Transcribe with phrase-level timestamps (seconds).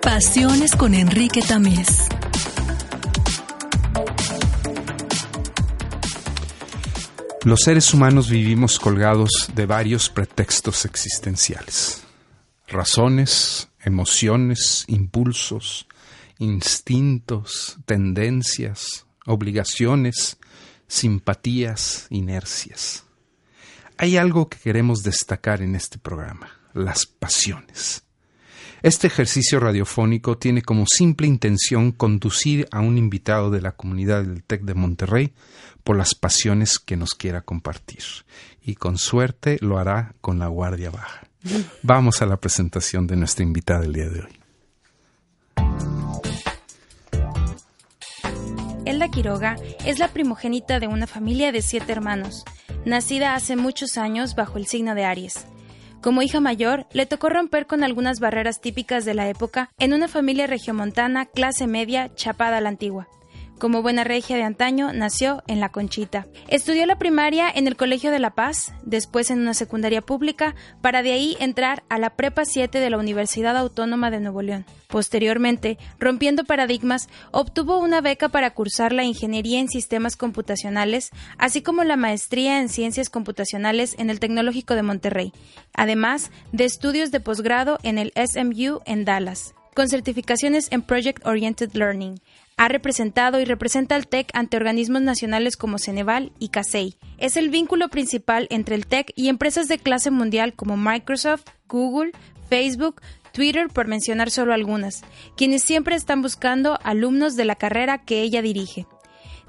[0.00, 0.76] Pasiones.
[0.76, 2.06] Con Enrique Tamés.
[7.42, 12.04] Los seres humanos vivimos colgados de varios pretextos existenciales.
[12.68, 15.88] Razones, emociones, impulsos,
[16.38, 20.36] instintos, tendencias, obligaciones,
[20.86, 23.02] simpatías, inercias.
[23.96, 28.04] Hay algo que queremos destacar en este programa, las pasiones.
[28.82, 34.44] Este ejercicio radiofónico tiene como simple intención conducir a un invitado de la comunidad del
[34.44, 35.32] TEC de Monterrey
[35.82, 38.02] por las pasiones que nos quiera compartir.
[38.62, 41.26] Y con suerte lo hará con la guardia baja.
[41.82, 44.40] Vamos a la presentación de nuestra invitada del día de hoy.
[48.84, 52.44] Elda Quiroga es la primogénita de una familia de siete hermanos,
[52.84, 55.46] nacida hace muchos años bajo el signo de Aries.
[56.06, 60.06] Como hija mayor, le tocó romper con algunas barreras típicas de la época en una
[60.06, 63.08] familia regiomontana clase media chapada a la antigua.
[63.58, 66.26] Como buena regia de antaño, nació en La Conchita.
[66.48, 71.02] Estudió la primaria en el Colegio de La Paz, después en una secundaria pública, para
[71.02, 74.66] de ahí entrar a la Prepa 7 de la Universidad Autónoma de Nuevo León.
[74.88, 81.82] Posteriormente, rompiendo paradigmas, obtuvo una beca para cursar la Ingeniería en Sistemas Computacionales, así como
[81.82, 85.32] la Maestría en Ciencias Computacionales en el Tecnológico de Monterrey,
[85.72, 91.72] además de estudios de posgrado en el SMU en Dallas, con certificaciones en Project Oriented
[91.72, 92.20] Learning.
[92.58, 96.96] Ha representado y representa al TEC ante organismos nacionales como Ceneval y CASEI.
[97.18, 102.12] Es el vínculo principal entre el TEC y empresas de clase mundial como Microsoft, Google,
[102.48, 105.02] Facebook, Twitter, por mencionar solo algunas,
[105.36, 108.86] quienes siempre están buscando alumnos de la carrera que ella dirige.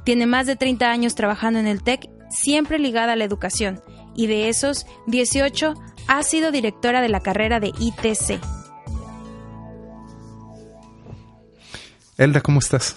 [0.03, 3.81] Tiene más de 30 años trabajando en el TEC, siempre ligada a la educación,
[4.17, 5.75] y de esos, 18
[6.09, 8.41] ha sido directora de la carrera de ITC.
[12.17, 12.95] Elda, ¿cómo estás?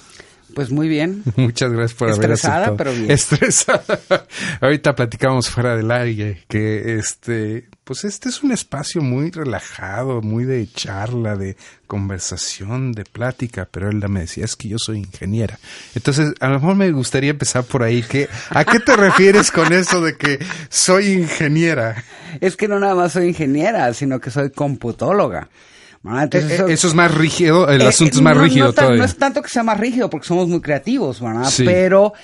[0.55, 1.22] Pues muy bien.
[1.37, 3.11] Muchas gracias por haber Estresada, pero bien.
[3.11, 4.00] Estresada.
[4.61, 10.44] Ahorita platicamos fuera del aire que este, pues este es un espacio muy relajado, muy
[10.44, 11.56] de charla, de
[11.87, 15.59] conversación, de plática, pero Elda me decía, es que yo soy ingeniera.
[15.94, 19.72] Entonces, a lo mejor me gustaría empezar por ahí, que ¿a qué te refieres con
[19.72, 22.05] eso de que soy ingeniera?
[22.41, 25.49] Es que no nada más soy ingeniera, sino que soy computóloga.
[26.03, 28.99] Eh, eh, eso es más rígido, el eh, asunto es más no- rígido no, todavía.
[28.99, 31.50] no es tanto que sea más rígido, porque somos muy creativos, ¿verdad?
[31.50, 31.65] Sí.
[31.65, 32.15] Pero,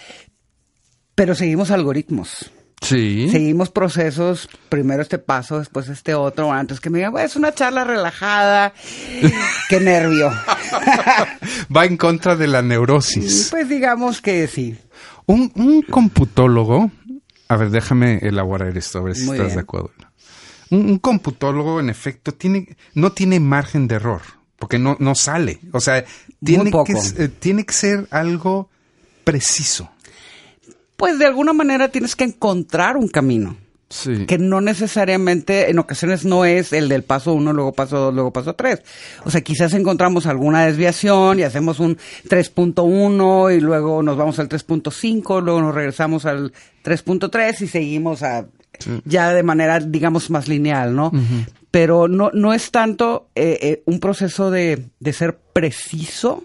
[1.14, 2.50] pero seguimos algoritmos.
[2.80, 3.28] Sí.
[3.30, 6.50] Seguimos procesos, primero este paso, después este otro.
[6.58, 8.72] Entonces que me digan, "Bueno, es una charla relajada.
[9.68, 10.30] Qué nervio.
[11.74, 13.48] Va en contra de la neurosis.
[13.50, 14.76] pues digamos que sí.
[15.26, 16.90] Un, un computólogo,
[17.48, 19.56] a ver, déjame elaborar esto, a ver si Muy estás bien.
[19.56, 19.90] de acuerdo.
[20.70, 24.22] Un, un computólogo, en efecto, tiene, no tiene margen de error,
[24.58, 25.60] porque no, no sale.
[25.72, 26.04] O sea,
[26.44, 28.68] tiene que, eh, tiene que ser algo
[29.24, 29.90] preciso.
[30.96, 33.56] Pues de alguna manera tienes que encontrar un camino.
[33.88, 34.26] Sí.
[34.26, 38.32] que no necesariamente, en ocasiones no es el del paso uno, luego paso dos, luego
[38.32, 38.82] paso tres.
[39.24, 41.96] O sea, quizás encontramos alguna desviación y hacemos un
[42.28, 46.52] 3.1 y luego nos vamos al 3.5, luego nos regresamos al
[46.84, 48.46] 3.3 y seguimos a,
[49.04, 51.12] ya de manera, digamos, más lineal, ¿no?
[51.70, 56.44] Pero no, no es tanto eh, eh, un proceso de, de ser preciso,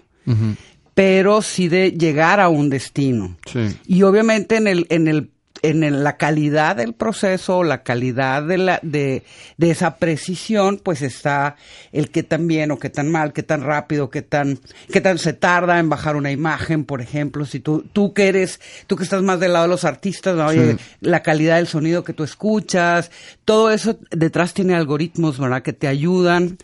[0.94, 3.36] pero sí de llegar a un destino.
[3.50, 3.76] Sí.
[3.86, 5.31] Y obviamente en el, en el,
[5.62, 9.22] en la calidad del proceso, la calidad de la, de,
[9.56, 11.56] de esa precisión, pues está
[11.92, 14.58] el qué tan bien o qué tan mal, qué tan rápido, qué tan,
[14.92, 18.60] qué tan se tarda en bajar una imagen, por ejemplo, si tú, tú que eres,
[18.88, 20.46] tú que estás más del lado de los artistas, ¿no?
[20.46, 23.10] Oye, la calidad del sonido que tú escuchas,
[23.44, 25.62] todo eso detrás tiene algoritmos, ¿verdad?
[25.62, 26.58] Que te ayudan,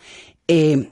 [0.47, 0.89] eh,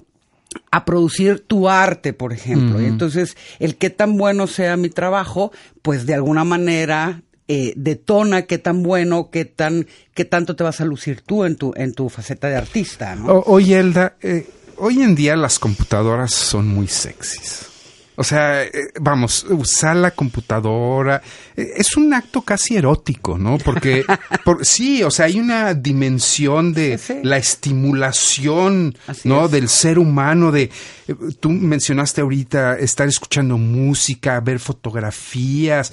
[0.72, 2.82] a producir tu arte, por ejemplo.
[2.82, 8.44] Y entonces, el qué tan bueno sea mi trabajo, pues de alguna manera eh, detona
[8.44, 11.94] qué tan bueno, qué tan, qué tanto te vas a lucir tú en tu, en
[11.94, 14.48] tu faceta de artista, oye, Elda, eh,
[14.78, 17.77] hoy en día las computadoras son muy sexys.
[18.20, 21.22] O sea, eh, vamos, usar la computadora
[21.56, 23.60] eh, es un acto casi erótico, ¿no?
[23.60, 24.04] Porque,
[24.44, 27.20] por- sí, o sea, hay una dimensión de Sí, sí.
[27.24, 29.46] la estimulación, Así ¿no?
[29.46, 29.52] es.
[29.52, 30.64] Del ser humano, de,
[31.08, 35.92] eh, tú mencionaste ahorita estar escuchando música, ver fotografías.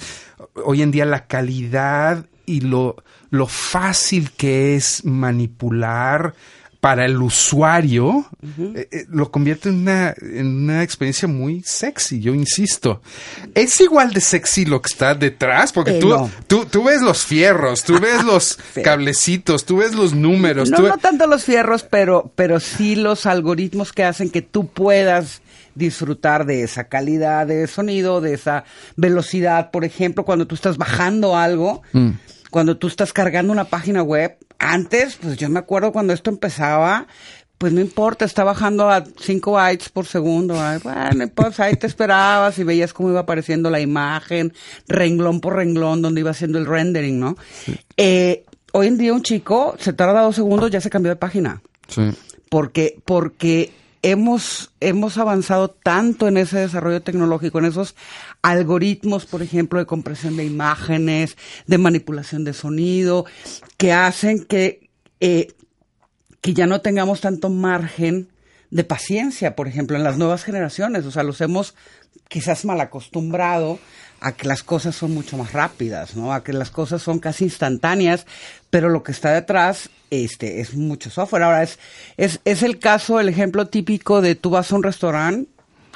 [0.65, 2.95] Hoy en día la calidad y lo,
[3.29, 6.33] lo fácil que es manipular
[6.85, 8.27] para el usuario,
[8.75, 13.01] eh, eh, lo convierte en una, en una experiencia muy sexy, yo insisto.
[13.55, 16.29] Es igual de sexy lo que está detrás, porque Eh, tú, no.
[16.45, 18.83] tú, tú ves los fierros, tú ves los Sí.
[18.83, 20.69] cablecitos, tú ves los números.
[20.69, 24.67] No, tú no tanto los fierros, pero, pero sí los algoritmos que hacen que tú
[24.67, 25.41] puedas
[25.73, 28.63] disfrutar de esa calidad de sonido, de esa
[28.95, 29.71] velocidad.
[29.71, 32.11] Por ejemplo, cuando tú estás bajando algo, Mm.
[32.51, 37.07] cuando tú estás cargando una página web, antes, pues yo me acuerdo cuando esto empezaba,
[37.57, 40.61] pues no importa, está bajando a 5 bytes por segundo.
[40.61, 44.53] ay, Bueno, pues ahí te esperabas y veías cómo iba apareciendo la imagen,
[44.87, 47.37] renglón por renglón, donde iba haciendo el rendering, ¿no?
[47.97, 48.43] Eh,
[48.73, 51.61] hoy en día un chico se tarda dos segundos, ya se cambió de página.
[51.87, 52.11] Sí.
[52.49, 53.71] Porque, porque
[54.05, 57.95] hemos, hemos avanzado tanto en ese desarrollo tecnológico, en esos
[58.43, 61.35] algoritmos, por ejemplo, de compresión de imágenes,
[61.65, 63.25] de manipulación de sonido,
[63.77, 65.47] que hacen que, eh,
[66.39, 68.29] que ya no tengamos tanto margen
[68.69, 71.03] de paciencia, por ejemplo, en las nuevas generaciones.
[71.07, 71.73] O sea, los hemos
[72.29, 73.79] quizás mal acostumbrado
[74.25, 76.33] a que las cosas son mucho más rápidas, ¿no?
[76.33, 78.25] A que las cosas son casi instantáneas,
[78.71, 81.43] pero lo que está detrás este, es mucho software.
[81.43, 81.77] Ahora, es,
[82.17, 85.49] es, es el caso, el ejemplo típico de tú vas a un restaurante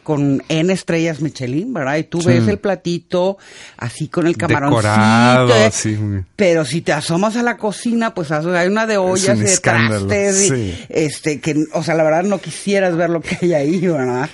[0.04, 1.98] con N estrellas Michelin, ¿verdad?
[1.98, 2.28] Y tú Sí.
[2.28, 3.38] ves el platito
[3.78, 4.78] así con el camaroncito.
[4.82, 5.98] Decorado, eh, sí,
[6.36, 9.58] pero si te asomas a la cocina, pues hay una de ollas un y de
[9.58, 10.86] trastes, y, sí.
[10.90, 14.30] este, que, o sea, la verdad no quisieras ver lo que hay ahí, ¿verdad?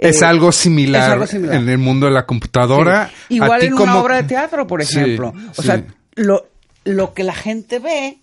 [0.00, 1.56] Es Eh, algo similar, es algo similar.
[1.56, 3.10] en el mundo de la computadora.
[3.28, 3.34] Sí.
[3.34, 5.32] A Igual ti en como- una obra de teatro, por Sí, ejemplo.
[5.56, 5.68] o sí.
[5.68, 5.84] sea,
[6.16, 6.48] lo,
[6.84, 8.18] lo que la gente ve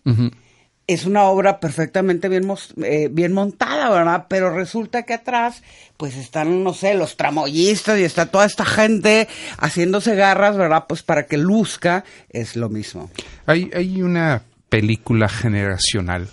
[0.88, 2.50] es una obra perfectamente bien,
[2.84, 4.26] eh, bien montada, ¿verdad?
[4.30, 5.62] Pero resulta que atrás,
[5.98, 9.28] pues están, no sé, los tramoyistas y está toda esta gente
[9.60, 10.86] haciéndose garras, ¿verdad?
[10.88, 13.12] Pues para que luzca, es lo mismo.
[13.46, 16.28] Hay, hay una película generacional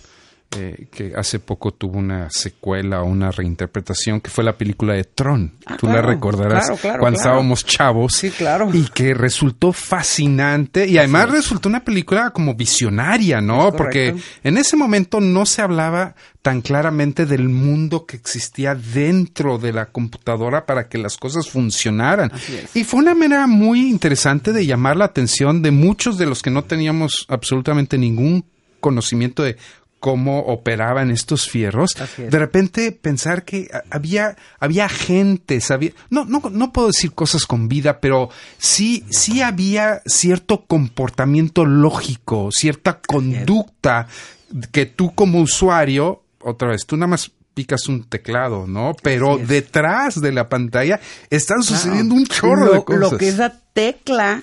[0.56, 5.04] eh, que hace poco tuvo una secuela o una reinterpretación, que fue la película de
[5.04, 5.52] Tron.
[5.66, 8.14] Ah, Tú la recordarás claro, claro, cuando estábamos chavos.
[8.14, 8.70] Sí, claro.
[8.72, 13.72] Y que resultó fascinante y además resultó una película como visionaria, ¿no?
[13.72, 19.72] Porque en ese momento no se hablaba tan claramente del mundo que existía dentro de
[19.72, 22.30] la computadora para que las cosas funcionaran.
[22.74, 26.50] Y fue una manera muy interesante de llamar la atención de muchos de los que
[26.50, 28.44] no teníamos absolutamente ningún
[28.80, 29.56] conocimiento de
[30.04, 32.30] cómo operaban estos fierros, es.
[32.30, 37.68] de repente pensar que había, había agentes, había, no, no, no puedo decir cosas con
[37.68, 38.28] vida, pero
[38.58, 44.06] sí, sí había cierto comportamiento lógico, cierta conducta
[44.72, 48.94] que tú como usuario, otra vez, tú nada más picas un teclado, ¿no?
[49.02, 51.00] Pero detrás de la pantalla
[51.30, 53.12] están sucediendo un chorro lo, de cosas.
[53.12, 54.42] Lo que esa tecla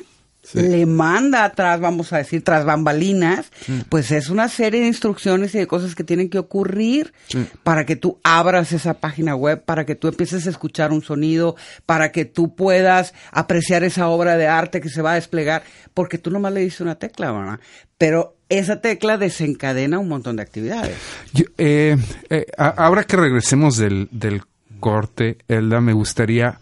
[0.54, 3.52] le manda atrás, vamos a decir, tras bambalinas,
[3.90, 7.46] pues es una serie de instrucciones y de cosas que tienen que ocurrir Sí.
[7.64, 11.56] para que tú abras esa página web, para que tú empieces a escuchar un sonido,
[11.86, 16.18] para que tú puedas apreciar esa obra de arte que se va a desplegar, porque
[16.18, 17.60] tú nomás le diste una tecla, ¿verdad?
[17.98, 20.98] Pero esa tecla desencadena un montón de actividades.
[21.34, 21.96] Yo, eh,
[22.30, 24.42] eh, ahora que regresemos del, del
[24.80, 26.60] corte, Elda, me gustaría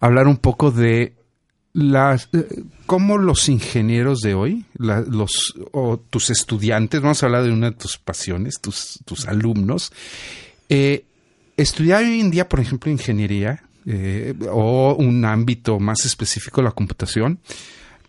[0.00, 1.12] hablar un poco de
[1.78, 7.44] las eh, cómo los ingenieros de hoy, la- los o tus estudiantes, vamos a hablar
[7.44, 9.92] de una de tus pasiones, tus, tus alumnos,
[10.68, 11.04] eh,
[11.56, 17.38] estudiar hoy en día, por ejemplo, ingeniería eh, o un ámbito más específico, la computación,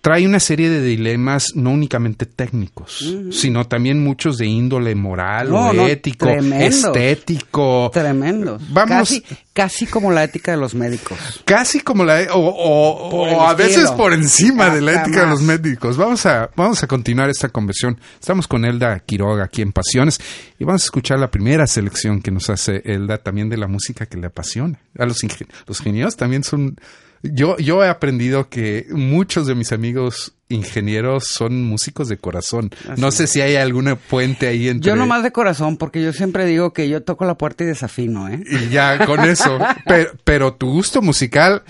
[0.01, 5.69] trae una serie de dilemas no únicamente técnicos, sino también muchos de índole moral No,
[5.69, 6.85] o no, ético, tremendos.
[6.85, 7.92] estético.
[7.94, 8.62] Tremendos.
[8.71, 11.18] Vamos- Casi, casi como la ética de los médicos.
[11.44, 15.28] Casi como la o, o- o el a veces por encima de la ética de
[15.28, 15.97] los médicos.
[15.97, 18.00] Vamos a, vamos a continuar esta conversión.
[18.19, 20.19] Estamos con Elda Quiroga aquí en Pasiones
[20.57, 24.06] y vamos a escuchar la primera selección que nos hace Elda también de la música
[24.06, 24.80] que le apasiona.
[24.97, 26.78] A los, ingen- los ingenieros también son...
[27.23, 32.71] Yo, yo he aprendido que muchos de mis amigos ingenieros son músicos de corazón.
[32.90, 34.90] Así no sé si hay alguna puente ahí entre...
[34.90, 38.28] Yo nomás de corazón, porque yo siempre digo que yo toco la puerta y desafino,
[38.30, 38.44] ¿eh?
[38.49, 39.59] Y ya con eso.
[39.85, 41.64] pero, pero tu gusto musical,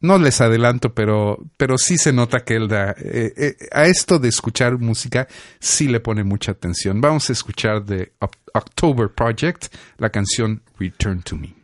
[0.00, 2.90] no les adelanto, pero, pero sí se nota que él da.
[2.98, 5.26] eh, eh, a esto de escuchar música,
[5.58, 7.00] sí le pone mucha atención.
[7.00, 9.66] Vamos a escuchar de Oc- October Project
[9.98, 11.55] la canción Return to Me.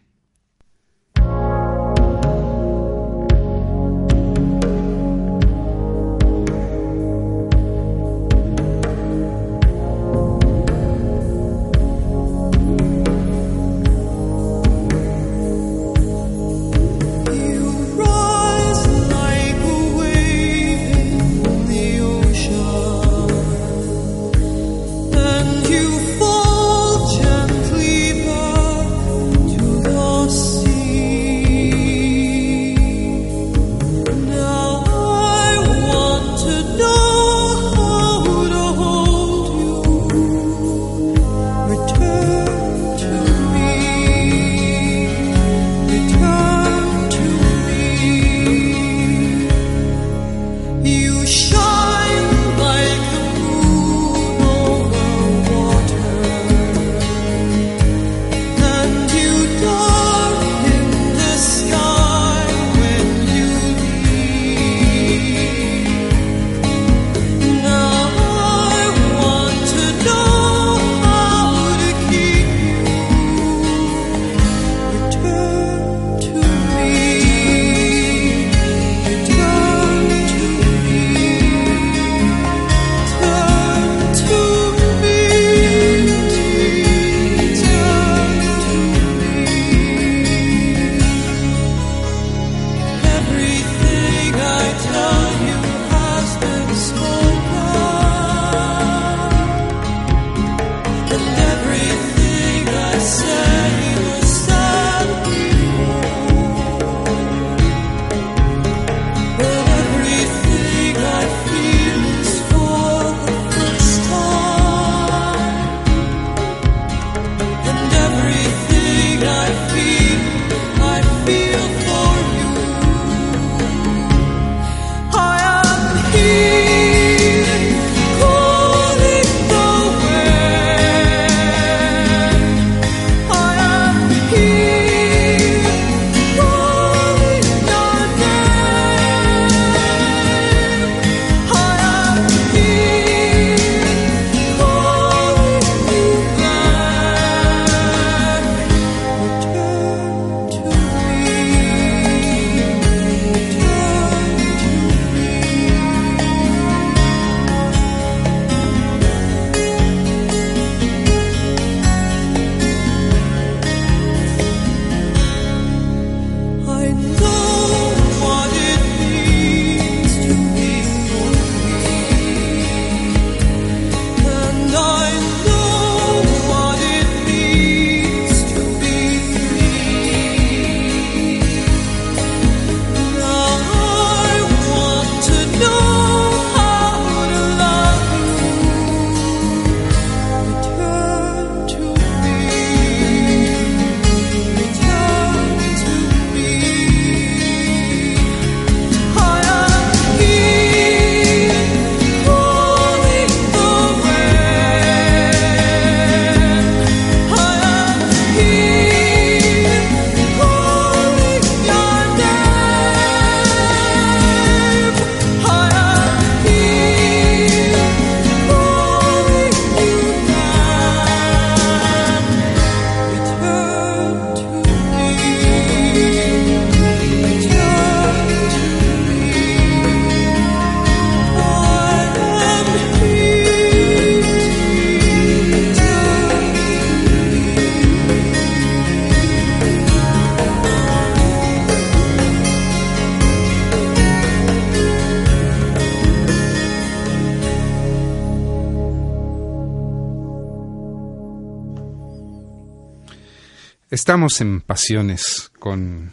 [254.02, 256.10] Estamos en Pasiones con,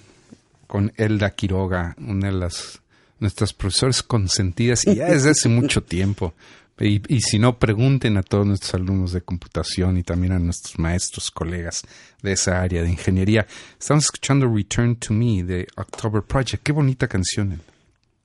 [0.67, 2.81] con Elda Quiroga, una de las
[3.19, 6.35] nuestras profesores consentidas y ya desde hace mucho tiempo.
[6.79, 10.77] Y, y si no, pregunten a todos nuestros alumnos de computación y también a nuestros
[10.77, 11.81] maestros, colegas
[12.21, 13.47] de esa área de ingeniería.
[13.79, 16.61] Estamos escuchando Return to Me de October Project.
[16.61, 17.59] Qué bonita canción.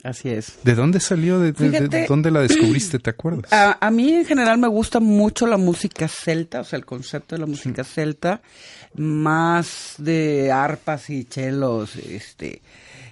[0.05, 0.59] Así es.
[0.63, 1.39] ¿De dónde salió?
[1.41, 2.99] ¿De, de- de- Fíjate- dónde la descubriste?
[2.99, 3.51] ¿Te acuerdas?
[3.53, 7.35] A, a mí en general me gusta mucho la música celta, o sea, el concepto
[7.35, 8.43] de la música celta,
[8.95, 12.63] más de arpas y chelos, este,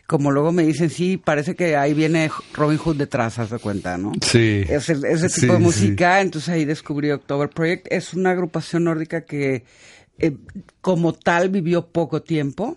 [0.07, 3.97] como luego me dicen, sí, parece que ahí viene Robin Hood detrás, haz de cuenta,
[3.99, 4.13] ¿no?
[4.21, 4.63] Sí.
[4.69, 5.65] Ese, ese Sí, tipo de sí.
[5.65, 7.87] música, entonces ahí descubrí October Project.
[7.91, 9.65] Es una agrupación nórdica que
[10.19, 10.37] eh,
[10.81, 12.77] como tal vivió poco tiempo.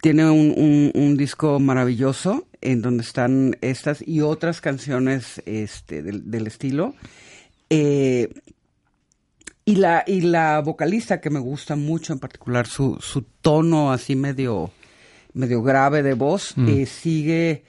[0.00, 6.30] Tiene un, un- un disco maravilloso en donde están estas y otras canciones este, del,
[6.30, 6.94] del estilo.
[7.70, 8.32] Eh,
[9.64, 14.16] y, la, y la vocalista que me gusta mucho, en particular su, su tono así
[14.16, 14.70] medio,
[15.32, 17.64] medio grave de voz, eh, sigue,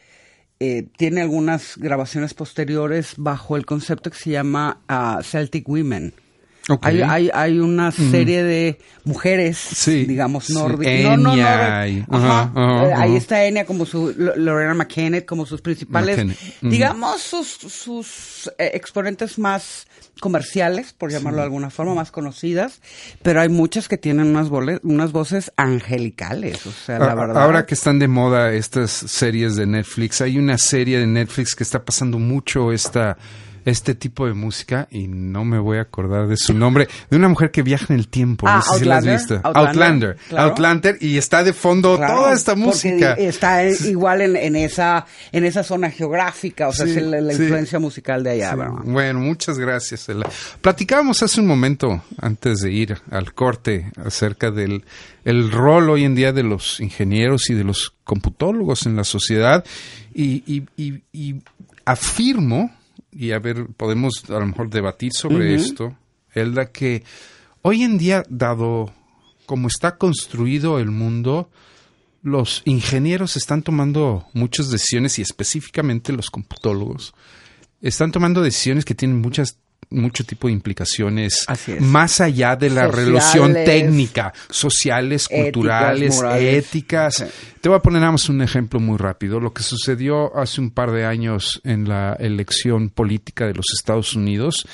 [0.60, 6.14] eh, tiene algunas grabaciones posteriores bajo el concepto que se llama ah, Celtic Women.
[6.82, 10.94] Hay, hay, hay una serie de mujeres, Sí, digamos, sí, nórdicas.
[10.94, 12.06] Y- Ajá.
[12.10, 13.18] ajá, ajá, Eh, Ahí ajá.
[13.18, 16.34] está Enya como su, Lo- Lorena McKenna como sus principales, ujú.
[16.70, 19.86] digamos, sus, sus eh, exponentes más
[20.20, 22.82] comerciales, por llamarlo de alguna forma, más conocidas,
[23.22, 24.50] pero hay muchas que tienen unas,
[24.82, 27.44] unas voces angelicales, o sea, la A- verdad.
[27.44, 31.64] Ahora que están de moda estas series de Netflix, hay una serie de Netflix que
[31.64, 33.18] está pasando mucho esta
[33.66, 37.28] este tipo de música y no me voy a acordar de su nombre, de una
[37.28, 39.36] mujer que viaja en el tiempo, Ah, no sé si la has Outlander, visto.
[39.44, 40.50] Outlander, Outlander, claro.
[40.50, 43.14] Outlander, y está de fondo Claro, toda esta música.
[43.14, 47.34] Está igual en, en esa en esa zona geográfica, o sea, Sí, es la, la
[47.34, 47.42] sí.
[47.42, 48.56] influencia musical de allá.
[48.84, 50.08] Bueno, muchas gracias.
[50.62, 54.84] Platicábamos hace un momento, antes de ir al corte, acerca del
[55.24, 59.66] el rol hoy en día de los ingenieros y de los computólogos en la sociedad.
[60.14, 61.36] Y, y- y- y
[61.86, 62.72] afirmo,
[63.16, 65.98] y a ver, podemos a lo mejor debatir sobre esto,
[66.34, 67.04] Elda, que
[67.62, 68.94] hoy en día, dado
[69.46, 71.50] como está construido el mundo,
[72.22, 77.14] los ingenieros están tomando muchas decisiones y específicamente los computólogos
[77.82, 79.60] están tomando decisiones que tienen muchas
[79.96, 81.46] mucho tipo de implicaciones
[81.80, 83.06] más allá de la Sociales.
[83.06, 86.66] relación técnica, sociales, Éticas, culturales, morales.
[86.68, 87.26] éticas.
[87.62, 89.40] Te voy a poner nada más un ejemplo muy rápido.
[89.40, 94.16] Lo que sucedió hace un par de años en la elección política de los Estados
[94.16, 94.68] Unidos,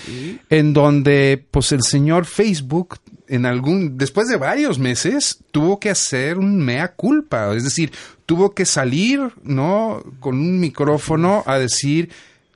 [0.50, 6.38] en donde pues el señor Facebook en algún después de varios meses tuvo que hacer
[6.38, 7.92] un mea culpa, es decir,
[8.26, 10.04] tuvo que salir, ¿no?
[10.20, 12.10] con un micrófono a decir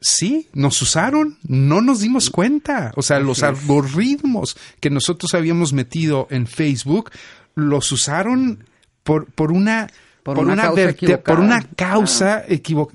[0.08, 2.92] Sí, nos usaron, no nos dimos cuenta.
[2.96, 7.10] O sea, los algoritmos que nosotros habíamos metido en Facebook
[7.56, 8.66] los usaron
[9.04, 9.88] por, por una
[10.22, 12.44] Por una causa por una causa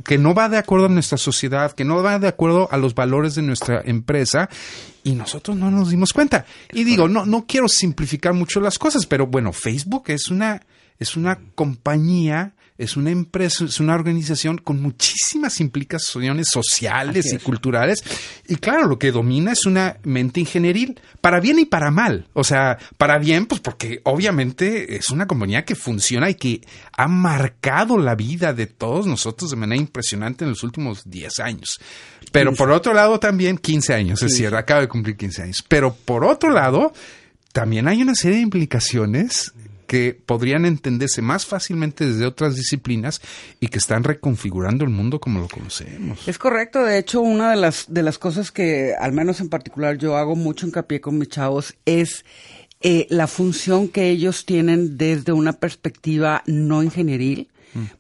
[0.05, 2.95] que no va de acuerdo a nuestra sociedad, que no va de acuerdo a los
[2.95, 4.49] valores de nuestra empresa
[5.03, 6.47] y nosotros no nos dimos cuenta.
[6.71, 10.63] Y digo, no no quiero simplificar mucho las cosas, pero bueno, Facebook es una
[11.01, 17.43] es una compañía es una empresa, es una organización con muchísimas implicaciones sociales y es.
[17.43, 18.03] culturales.
[18.49, 22.27] Y claro, lo que domina es una mente ingenieril, para bien y para mal.
[22.33, 26.63] O sea, para bien, pues porque obviamente es una compañía que funciona y que
[26.97, 31.81] ha marcado la vida de todos nosotros de manera impresionante en los últimos 10 años.
[32.33, 35.65] Pero por otro lado también 15 años, es cierto, acaba de cumplir 15 años.
[35.69, 36.95] Pero por otro lado,
[37.53, 39.53] también hay una serie de implicaciones
[39.91, 43.21] que podrían entenderse más fácilmente desde otras disciplinas
[43.59, 46.29] y que están reconfigurando el mundo como lo conocemos.
[46.29, 49.99] Es correcto, de hecho, una de las, de las cosas que, al menos en particular,
[49.99, 52.25] yo hago mucho hincapié con mis chavos es
[52.83, 57.49] eh, la función que ellos tienen desde una perspectiva no ingenieril.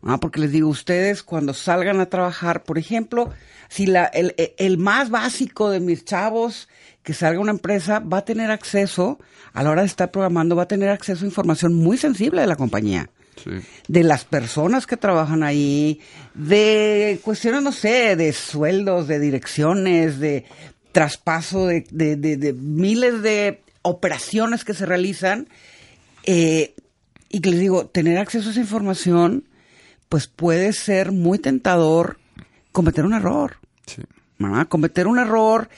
[0.05, 0.18] ¿ah?
[0.20, 3.31] Porque les digo, ustedes cuando salgan a trabajar, por ejemplo,
[3.68, 6.68] si la, el, el- el más básico de mis chavos
[7.02, 9.18] que salga una empresa va a tener acceso,
[9.52, 12.46] a la hora de estar programando, va a tener acceso a información muy sensible de
[12.46, 13.08] la compañía
[13.88, 16.00] de las personas que trabajan ahí,
[16.34, 20.44] de cuestiones, no sé, de sueldos, de direcciones, de
[20.92, 25.48] traspaso de, de- de- de miles de operaciones que se realizan.
[26.24, 26.74] eh,
[27.30, 29.44] y que les digo, tener acceso a esa información,
[30.10, 32.18] pues puede ser muy tentador
[32.72, 33.56] cometer un error.
[33.86, 34.02] Sí.
[34.38, 34.66] ¿verdad?
[34.68, 35.68] Cometer un error,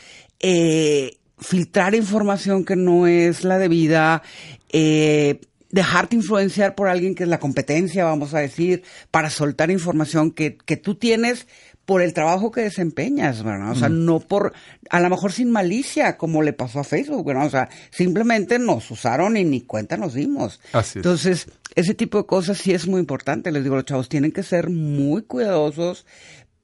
[0.43, 4.23] eh, filtrar información que no es la debida,
[4.71, 10.31] eh, dejarte influenciar por alguien que es la competencia, vamos a decir, para soltar información
[10.31, 11.47] que, que tú tienes
[11.85, 13.73] por el trabajo que desempeñas, ¿verdad?
[13.73, 14.53] O sea, no por,
[14.89, 17.47] a lo mejor sin malicia, como le pasó a Facebook, ¿verdad?
[17.47, 20.61] O sea, simplemente nos usaron y ni cuenta nos dimos.
[20.73, 20.97] Así es.
[20.97, 23.51] Entonces, ese tipo de cosas sí es muy importante.
[23.51, 26.07] Les digo, los chavos tienen que ser muy cuidadosos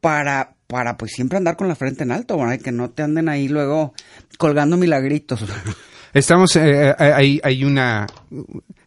[0.00, 2.60] para, para pues siempre andar con la frente en alto, ¿verdad?
[2.60, 3.92] Que no te anden ahí luego
[4.38, 5.44] colgando milagritos.
[6.14, 8.06] Estamos, eh, eh, hay, hay una...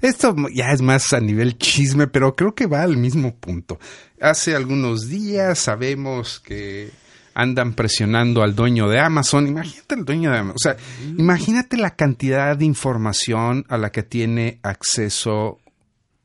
[0.01, 3.79] Esto ya es más a nivel chisme, pero creo que va al mismo punto.
[4.19, 6.89] Hace algunos días sabemos que
[7.33, 9.47] andan presionando al dueño de Amazon.
[9.47, 10.55] Imagínate el dueño de Amazon.
[10.55, 10.77] O sea,
[11.17, 15.59] imagínate la cantidad de información a la que tiene acceso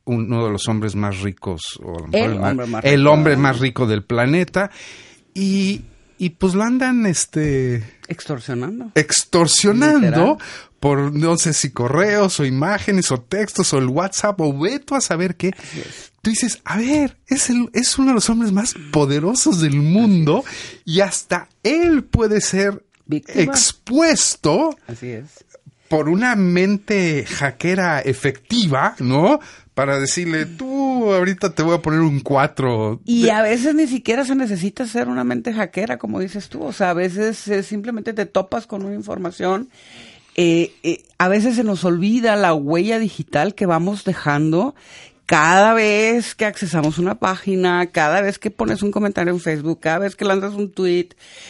[0.05, 2.85] uno de los hombres más ricos, o a lo mejor El el, más- hombre más
[2.85, 3.11] el rico.
[3.13, 4.71] hombre más rico del planeta.
[5.37, 5.85] Y,
[6.17, 8.91] y pues lo andan, este Extorsionando.
[8.95, 10.39] extorsionando Literal.
[10.81, 14.95] por no sé si correos o imágenes o textos o el WhatsApp o ve tú
[14.95, 15.51] a saber qué.
[16.23, 20.43] Tú dices, a ver, es, el, es uno de los hombres más poderosos del mundo
[20.87, 23.43] y hasta él puede ser Víctima.
[23.43, 25.45] expuesto Así es.
[25.89, 29.41] Por una mente hackera efectiva, ¿no?
[29.75, 33.03] Para decirle, tú ahorita te voy a poner un 4.
[33.05, 36.63] Y a veces ni siquiera se necesita ser una mente hackera, como dices tú.
[36.63, 39.69] O sea, a veces eh, simplemente te topas con una información
[40.39, 44.75] eh, eh, a veces se nos olvida la huella digital que vamos dejando
[45.27, 49.99] cada vez que accesamos una página, cada vez que pones un comentario en Facebook, cada
[49.99, 51.09] vez que lanzas un tweet,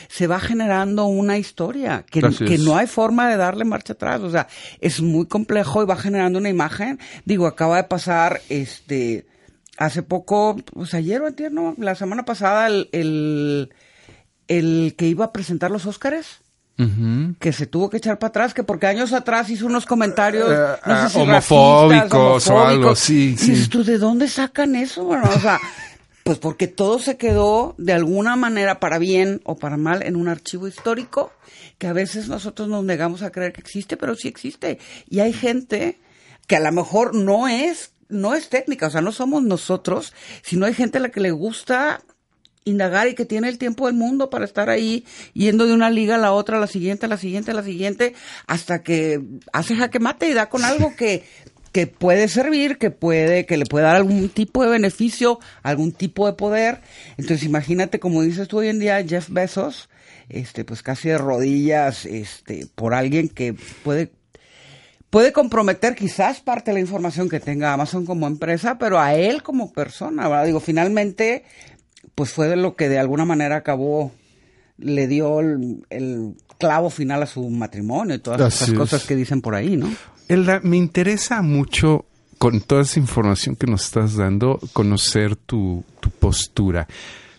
[0.09, 2.23] se va generando una historia que,
[2.59, 4.23] no hay forma de darle marcha atrás.
[4.23, 4.49] O sea,
[4.81, 6.99] es muy complejo y va generando una imagen.
[7.27, 9.27] Digo, acaba de pasar, este,
[9.77, 11.75] hace poco, pues ayer o antier, ¿no?
[11.77, 13.75] La semana pasada, el, el,
[14.49, 16.41] el que iba a presentar los Óscares
[17.39, 20.81] Que se tuvo que echar para atrás, que porque años atrás hizo unos comentarios Eh,
[20.87, 23.51] no ah, sé si homofóbicos o algo, sí, Y sí.
[23.53, 25.05] dices tú, ¿de dónde sacan eso?
[25.05, 25.59] Bueno, o sea,
[26.25, 30.29] pues porque todo se quedó de alguna manera para bien o para mal en un
[30.29, 31.33] archivo histórico
[31.79, 34.79] que a veces nosotros nos negamos a creer que existe, pero sí existe.
[35.09, 35.99] Y hay gente
[36.47, 40.13] que a lo mejor no es no es técnica, o sea, no somos nosotros,
[40.43, 42.03] sino hay gente a la que le gusta
[42.67, 46.17] indagar y que tiene el tiempo del mundo para estar ahí yendo de una liga
[46.17, 48.15] a la otra, la siguiente, a la siguiente, a la siguiente,
[48.47, 51.25] hasta que hace jaque mate y da con algo que,
[51.73, 56.27] que puede servir, que puede, que le puede dar algún tipo de beneficio, algún tipo
[56.27, 56.81] de poder.
[57.17, 59.89] Entonces imagínate, como dices tú hoy en día, Jeff Bezos,
[60.29, 64.11] este, pues casi de rodillas, este, por alguien que puede
[65.11, 69.43] puede comprometer quizás parte de la información que tenga Amazon como empresa, pero a él
[69.43, 70.45] como persona.
[70.45, 71.45] Digo, finalmente,
[72.15, 74.13] pues fue de lo que de alguna manera acabó,
[74.79, 78.79] le dio el, el clavo final a su matrimonio y todas Así esas es.
[78.79, 79.91] cosas que dicen por ahí, ¿no?
[80.29, 82.05] Elda, me interesa mucho,
[82.39, 86.87] con toda esa información que nos estás dando, conocer tu, tu postura.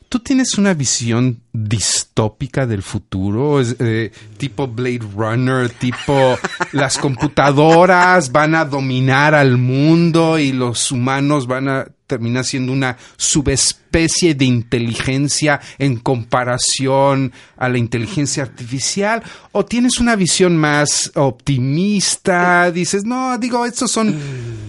[0.10, 3.60] ¿Tú tienes una visión distópica del futuro?
[3.60, 6.38] Es, eh, tipo Blade Runner, tipo
[6.72, 12.98] las computadoras van a dominar al mundo y los humanos van a terminar siendo una
[13.18, 19.24] subespecie de inteligencia en comparación a la inteligencia artificial?
[19.52, 22.72] ¿O tienes una visión más optimista?
[22.72, 24.16] Dices, no, digo, estos son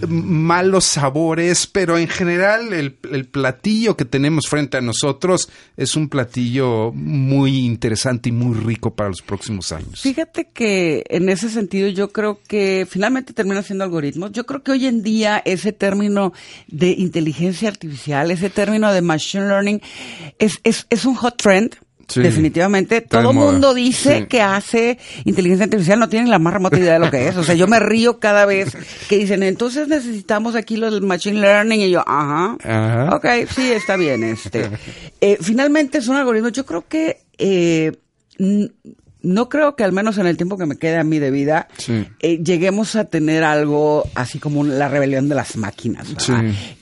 [0.07, 6.09] malos sabores, pero en general el, el platillo que tenemos frente a nosotros es un
[6.09, 10.01] platillo muy interesante y muy rico para los próximos años.
[10.01, 14.31] Fíjate que en ese sentido yo creo que finalmente termina siendo algoritmos.
[14.31, 16.33] Yo creo que hoy en día ese término
[16.67, 19.81] de inteligencia artificial, ese término de machine learning,
[20.39, 21.75] es, es, es un hot trend.
[22.07, 24.25] Sí, Definitivamente, todo el mundo dice Sí.
[24.25, 27.37] que hace inteligencia artificial, no tienen la más remota idea de lo que es.
[27.37, 28.75] O sea, yo me río cada vez
[29.07, 33.15] que dicen, entonces necesitamos aquí lo del machine learning, y yo, ajá, Ajá.
[33.15, 34.23] ok, sí, está bien.
[34.23, 34.71] Este,
[35.21, 36.49] Eh, finalmente es un algoritmo.
[36.49, 37.91] Yo creo que eh,
[39.21, 41.67] no creo que al menos en el tiempo que me quede a mí de vida
[41.77, 42.05] Sí.
[42.21, 46.07] eh, lleguemos a tener algo así como la rebelión de las máquinas.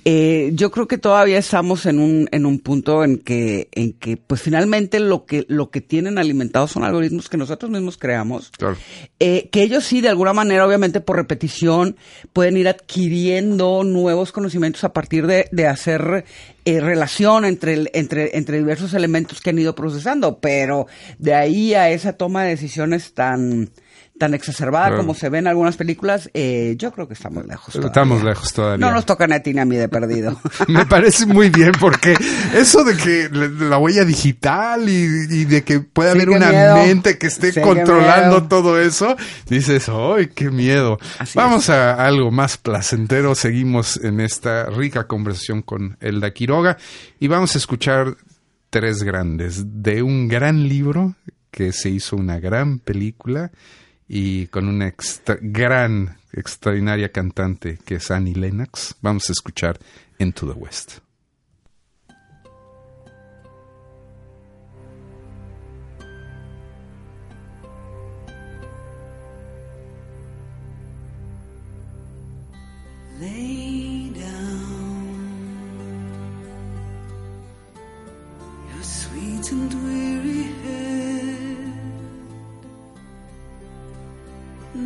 [0.06, 4.17] Eh, yo creo que todavía estamos en un en un punto en que en que
[4.17, 8.52] pues finalmente lo que lo que tienen alimentados son algoritmos que nosotros mismos creamos.
[8.58, 8.78] Claro.
[9.19, 11.97] Eh, que ellos sí, de alguna manera, obviamente por repetición,
[12.34, 16.26] pueden ir adquiriendo nuevos conocimientos a partir de, de hacer
[16.67, 21.89] eh, relación entre, entre, entre diversos elementos que han ido procesando, pero de ahí a
[21.89, 23.69] esa toma de decisiones tan
[24.17, 25.01] tan exacerbada Claro.
[25.01, 27.73] como se ve en algunas películas, eh, yo creo que estamos lejos.
[27.73, 27.88] todavía.
[27.88, 28.86] Estamos lejos todavía.
[28.86, 30.39] No nos tocan a ti ni a mí de perdido.
[30.67, 32.15] Me parece muy bien porque
[32.56, 34.93] eso de que la, la huella digital y,
[35.30, 36.75] y de que puede Sí, haber una miedo.
[36.77, 39.15] mente que esté Sí, controlando todo eso,
[39.49, 40.97] dices, ¡ay, qué miedo!
[41.19, 43.36] Así Vamos a algo más placentero.
[43.36, 46.77] Seguimos en esta rica conversación con Elda Quiroga
[47.19, 48.15] y vamos a escuchar
[48.69, 51.15] tres grandes de un gran libro
[51.51, 53.51] que se hizo una gran película
[54.08, 58.96] y con una extra- gran, extraordinaria cantante que es Annie Lennox.
[59.02, 59.80] Vamos a escuchar
[60.20, 61.00] Into the West.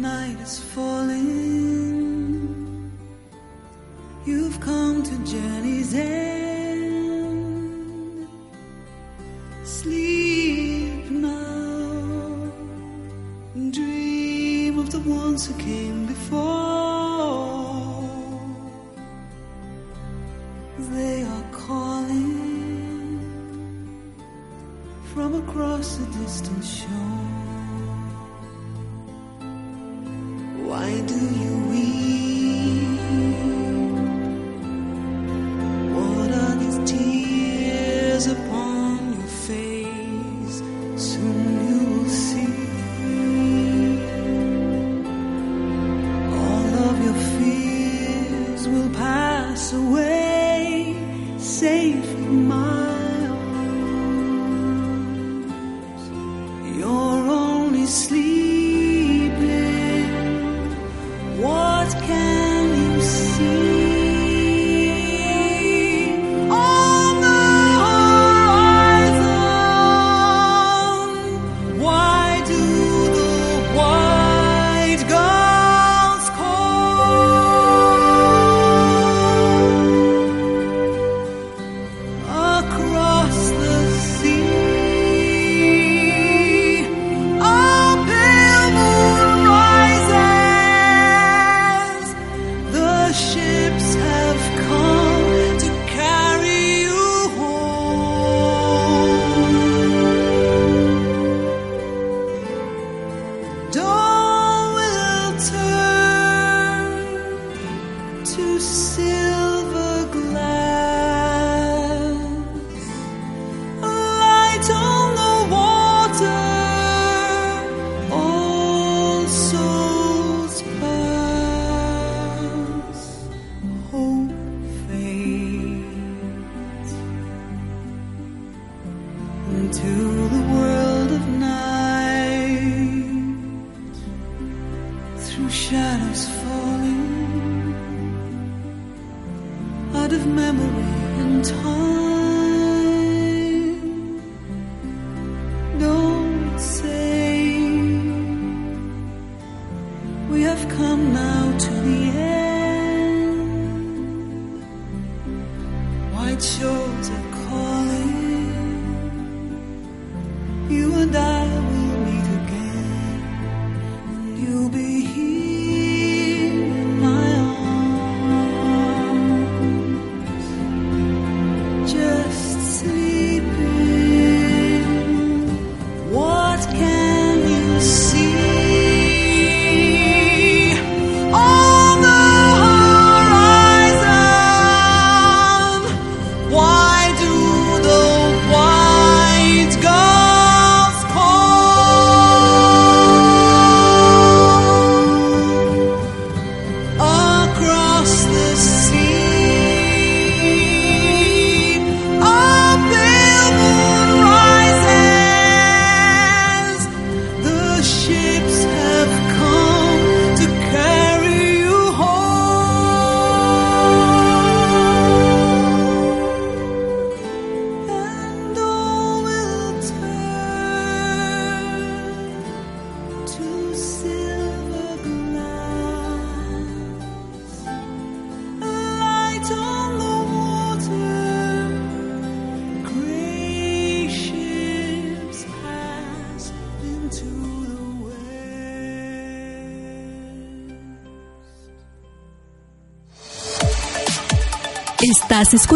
[0.02, 1.22] Night is falling.
[4.26, 6.31] You've come to journey's end.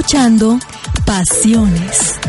[0.05, 0.59] Escuchando
[1.03, 2.19] Pasiones.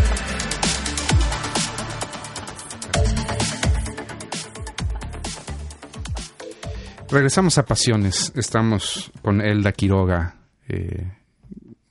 [7.11, 8.33] Regresamos a Pasiones.
[8.35, 10.37] Estamos con Elda Quiroga,
[10.69, 11.07] eh,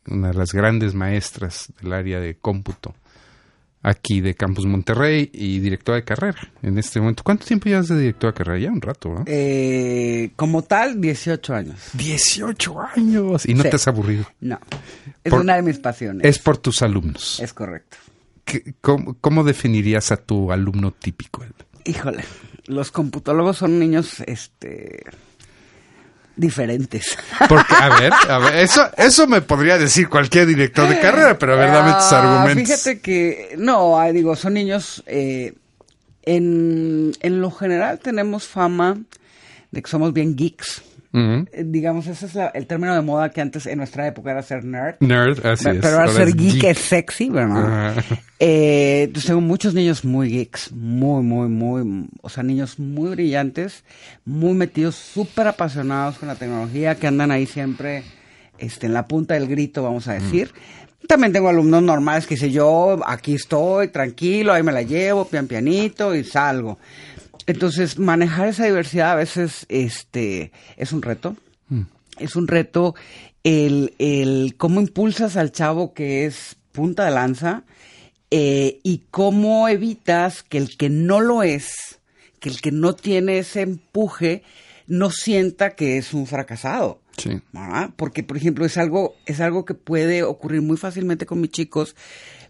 [0.08, 2.96] una de las grandes maestras del área de cómputo
[3.88, 7.22] aquí de Campus Monterrey y directora de carrera en este momento.
[7.24, 8.60] ¿Cuánto tiempo llevas de directora de carrera?
[8.60, 9.24] Ya un rato, ¿no?
[9.28, 11.76] Eh, como tal, 18 años.
[11.94, 13.46] 18 años.
[13.46, 13.70] ¿Y no Sí.
[13.70, 14.26] te has aburrido?
[14.42, 14.60] No,
[15.24, 16.26] es Por- una de mis pasiones.
[16.26, 17.40] Es por tus alumnos.
[17.40, 17.98] Es correcto.
[18.44, 21.44] ¿Qué- cómo, cómo definirías a tu alumno típico?
[21.86, 22.24] Híjole,
[22.66, 25.04] los computólogos son niños, este,
[26.36, 27.18] diferentes.
[27.50, 31.54] Porque, a ver, a ver, eso, eso me podría decir cualquier director de carrera, pero
[31.54, 32.68] a ver, dame tus Ah, argumentos.
[32.76, 35.54] Fíjate que, no, digo, son niños, eh,
[36.24, 38.98] en, en lo general tenemos fama
[39.76, 40.82] de que somos bien geeks.
[41.18, 44.42] Eh, digamos, ese es la- el término de moda que antes en nuestra época era
[44.44, 44.96] ser nerd.
[45.00, 45.86] Nerd, así Pero es.
[45.86, 47.98] ahora Ahora ser es geek, es sexy, ¿verdad?
[47.98, 48.04] Ajá.
[48.40, 53.86] Eh, entonces tengo muchos niños muy geeks, muy, muy, muy, o sea, niños muy brillantes,
[54.26, 58.04] muy metidos, súper apasionados con la tecnología, que andan ahí siempre
[58.58, 60.52] este, en la punta del grito, vamos a decir.
[61.08, 65.48] También tengo alumnos normales que dicen, yo aquí estoy, tranquilo, ahí me la llevo, pian
[65.48, 66.78] pianito y salgo.
[67.48, 71.36] Entonces, manejar esa diversidad a veces este, es un reto.
[72.18, 72.96] Es un reto
[73.44, 77.64] el, el cómo impulsas al chavo que es punta de lanza
[78.32, 82.00] eh, y cómo evitas que el que no lo es,
[82.40, 84.44] que el que no tiene ese empuje,
[84.88, 87.02] no sienta que es un fracasado.
[87.18, 87.42] Sí.
[87.54, 87.92] ¿verdad?
[87.96, 91.96] Porque, por ejemplo, es algo, es algo que puede ocurrir muy fácilmente con mis chicos,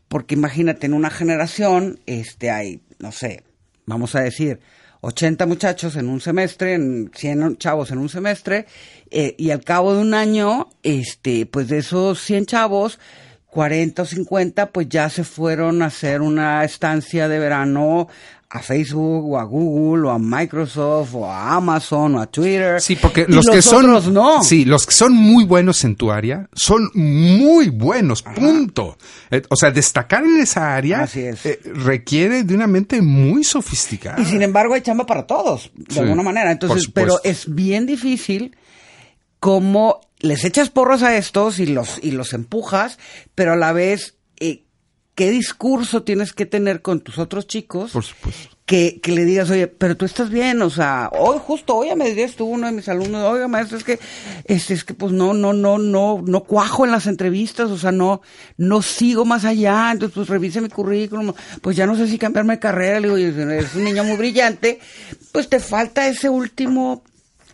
[0.08, 3.44] porque imagínate, en una generación, este, hay, no sé,
[3.86, 4.60] vamos a decir,
[5.06, 8.66] 80 muchachos en un semestre, en 100 chavos en un semestre,
[9.12, 13.00] eh, y al cabo de un año, este, pues de esos 100 chavos,
[13.46, 18.08] 40 o 50, pues ya se fueron a hacer una estancia de verano
[18.56, 22.80] a Facebook o a Google o a Microsoft o a Amazon o a Twitter.
[22.82, 24.44] Sí, porque los, que son no.
[24.44, 28.98] Sí, los que son muy buenos en tu área son muy buenos, punto.
[29.32, 31.46] Eh, o sea, destacar en esa área Así es.
[31.46, 34.22] eh, requiere de una mente muy sofisticada.
[34.22, 36.52] Y sin embargo hay chamba para todos, de Sí, alguna manera.
[36.52, 38.56] Entonces, pero es bien difícil
[39.40, 42.98] como les echas porros a estos y los, y los empujas,
[43.36, 44.16] pero a la vez,
[45.16, 47.92] ¿qué discurso tienes que tener con tus otros chicos?
[47.92, 48.50] Por supuesto.
[48.66, 52.10] que, que le digas, oye, pero tú estás bien, o sea, hoy justo hoy me
[52.10, 54.00] dirías tú uno de mis alumnos, oiga maestro, es que,
[54.46, 57.92] este, es que pues no, no, no, no, no cuajo en las entrevistas, o sea,
[57.92, 58.22] no,
[58.58, 62.54] no sigo más allá, entonces pues revise mi currículum, pues ya no sé si cambiarme
[62.56, 64.80] de carrera, le digo, "Oye, eres un niño muy brillante,
[65.32, 67.04] pues te falta ese último,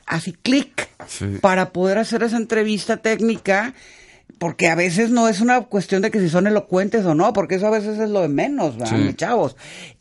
[0.05, 1.25] así clic, Sí.
[1.41, 3.73] para poder hacer esa entrevista técnica,
[4.37, 7.55] porque a veces no es una cuestión de que si son elocuentes o no, porque
[7.55, 9.13] eso a veces es lo de menos, ¿verdad, Sí.
[9.15, 9.55] chavos?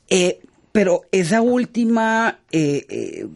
[0.08, 0.40] Eh,
[0.72, 3.26] pero esa última, eh, eh,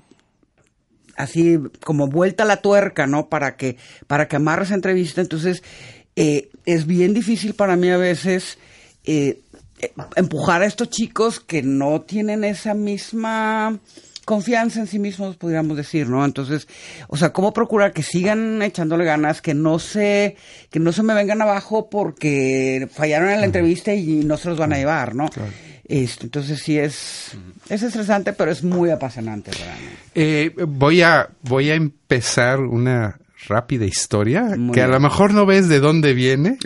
[1.16, 3.28] así como vuelta a la tuerca, ¿no?
[3.28, 3.76] Para que,
[4.06, 5.62] para que amarre esa entrevista, entonces
[6.16, 8.58] eh, es bien difícil para mí a veces
[9.04, 9.40] eh,
[9.80, 13.78] eh, empujar a estos chicos que no tienen esa misma
[14.24, 16.24] confianza en sí mismos, podríamos decir, ¿no?
[16.24, 16.68] Entonces,
[17.08, 20.36] o sea, cómo procurar que sigan echándole ganas, que no se,
[20.70, 24.58] que no se me vengan abajo porque fallaron en la entrevista y no se los
[24.58, 25.28] van a llevar, ¿no?
[25.86, 27.36] Este, entonces sí es,
[27.68, 29.88] es estresante, pero es muy apasionante para mí.
[30.14, 35.44] Eh, voy a voy a empezar una rápida historia Muy que a lo mejor no
[35.44, 36.56] ves de dónde viene.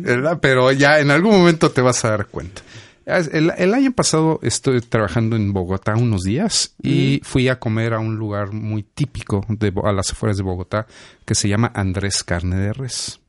[0.00, 0.38] ¿verdad?
[0.40, 2.62] Pero ya en algún momento te vas a dar cuenta.
[3.06, 8.00] El, el año pasado estoy trabajando en Bogotá unos días y fui a comer a
[8.00, 10.88] un lugar muy típico de, a las afueras de Bogotá
[11.24, 13.20] que se llama Andrés Carne de Res.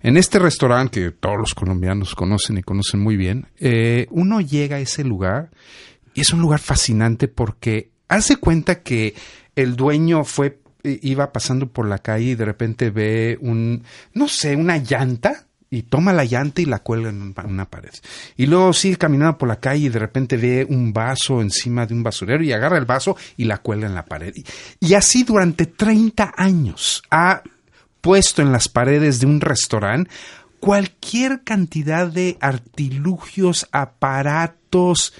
[0.00, 4.76] En este restaurante que todos los colombianos conocen y conocen muy bien, eh, uno llega
[4.76, 5.50] a ese lugar
[6.14, 9.14] y es un lugar fascinante porque hace cuenta que
[9.56, 13.82] el dueño fue iba pasando por la calle y de repente ve un
[14.14, 17.92] no sé una llanta y toma la llanta y la cuelga en una pared.
[18.36, 21.94] Y luego sigue caminando por la calle y de repente ve un vaso encima de
[21.94, 24.34] un basurero y agarra el vaso y la cuelga en la pared.
[24.80, 27.42] Y, así durante 30 años ha
[28.00, 30.10] puesto en las paredes de un restaurante
[30.58, 35.14] cualquier cantidad de artilugios, aparatos,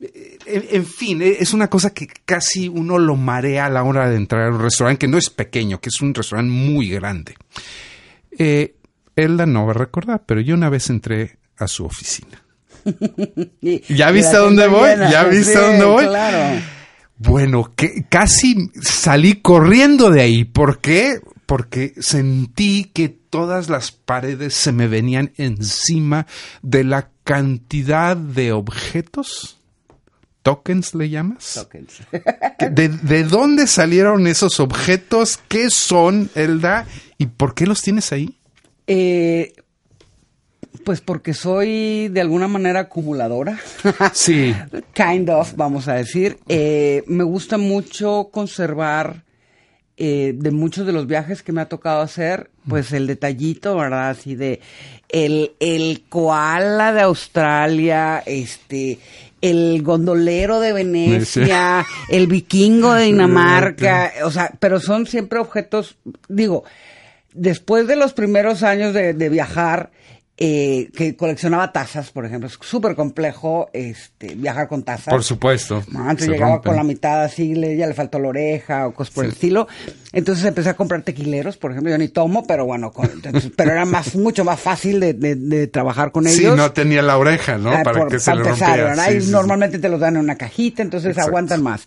[0.00, 4.08] eh, en, fin, eh, es una cosa que casi uno lo marea a la hora
[4.08, 7.34] de entrar a un restaurante que no es pequeño, que es un restaurante muy grande.
[8.38, 8.76] Eh,
[9.22, 12.42] Elda no va a recordar, pero yo una vez entré a su oficina.
[13.88, 14.88] ¿Ya viste a dónde voy?
[14.90, 15.10] llena.
[15.10, 16.06] ¿Ya viste a dónde voy?
[16.06, 16.62] Claro.
[17.18, 20.44] Bueno, que casi salí corriendo de ahí.
[20.44, 21.20] ¿Por qué?
[21.46, 26.26] Porque sentí que todas las paredes se me venían encima
[26.62, 29.58] de la cantidad de objetos.
[30.42, 31.52] ¿Tokens le llamas?
[31.54, 31.98] Tokens.
[32.58, 35.38] Que- ¿De, de dónde salieron esos objetos?
[35.48, 36.86] ¿Qué son, Elda?
[37.18, 38.38] ¿Y por qué los tienes ahí?
[38.92, 39.52] Eh,
[40.84, 43.56] pues porque soy de alguna manera acumuladora.
[44.12, 44.52] Sí.
[44.94, 46.38] kind of, vamos a decir.
[46.48, 49.22] Eh, me gusta mucho conservar
[49.96, 54.10] eh, de muchos de los viajes que me ha tocado hacer, pues el detallito, ¿verdad?
[54.10, 54.60] Así de
[55.08, 58.98] el, el koala de Australia, este,
[59.40, 65.96] el gondolero de Venecia, el vikingo de Dinamarca, o sea, pero son siempre objetos,
[66.28, 66.64] digo,
[67.34, 69.90] después de los primeros años de, de viajar,
[70.42, 75.12] eh, que coleccionaba tazas, por ejemplo, es súper complejo este, viajar con tazas.
[75.12, 75.84] Por supuesto.
[75.94, 76.70] Antes llegaba rompen.
[76.70, 79.34] con la mitad así, le, ya le faltó la oreja o cosas por el Sí.
[79.34, 79.68] estilo.
[80.14, 83.72] Entonces empecé a comprar tequileros, por ejemplo, yo ni tomo, pero bueno, con- entonces- pero
[83.72, 86.56] era más, mucho más fácil de, de- de trabajar con Sí, ellos.
[86.56, 87.70] no tenía la oreja, ¿no?
[87.72, 88.54] Ah, Para por- que se para le.
[88.54, 89.32] Sí, y sí, sí.
[89.32, 91.28] normalmente te los dan en una cajita, entonces Exacto.
[91.28, 91.86] aguantan más.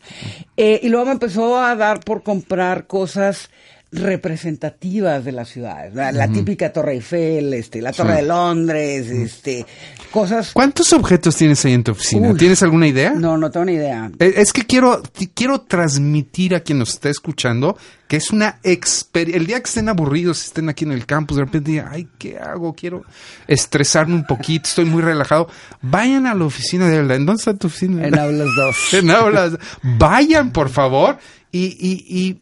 [0.57, 3.49] Eh, y luego me empezó a dar por comprar cosas
[3.93, 8.21] representativas de las ciudades, la, la típica Torre Eiffel, este, la Torre Sí.
[8.21, 9.65] de Londres, este,
[10.11, 10.51] cosas.
[10.53, 12.33] ¿Cuántos objetos tienes ahí en tu oficina?
[12.35, 13.11] ¿Tienes alguna idea?
[13.15, 14.11] No, no tengo ni idea.
[14.19, 15.01] Eh, Es que quiero,
[15.33, 17.77] quiero transmitir a quien nos está escuchando
[18.07, 19.39] que es una experiencia.
[19.39, 22.37] El día que estén aburridos, estén aquí en el campus, de repente digan, ay, ¿qué
[22.37, 22.73] hago?
[22.75, 23.03] Quiero
[23.47, 25.47] estresarme un poquito, estoy muy relajado.
[25.81, 27.15] Vayan a la oficina de Elda.
[27.15, 28.05] ¿En dónde está tu oficina?
[28.05, 28.93] En Aulas 2.
[28.93, 29.53] En aulas.
[29.81, 31.17] Vayan, por favor.
[31.53, 32.41] Y, y,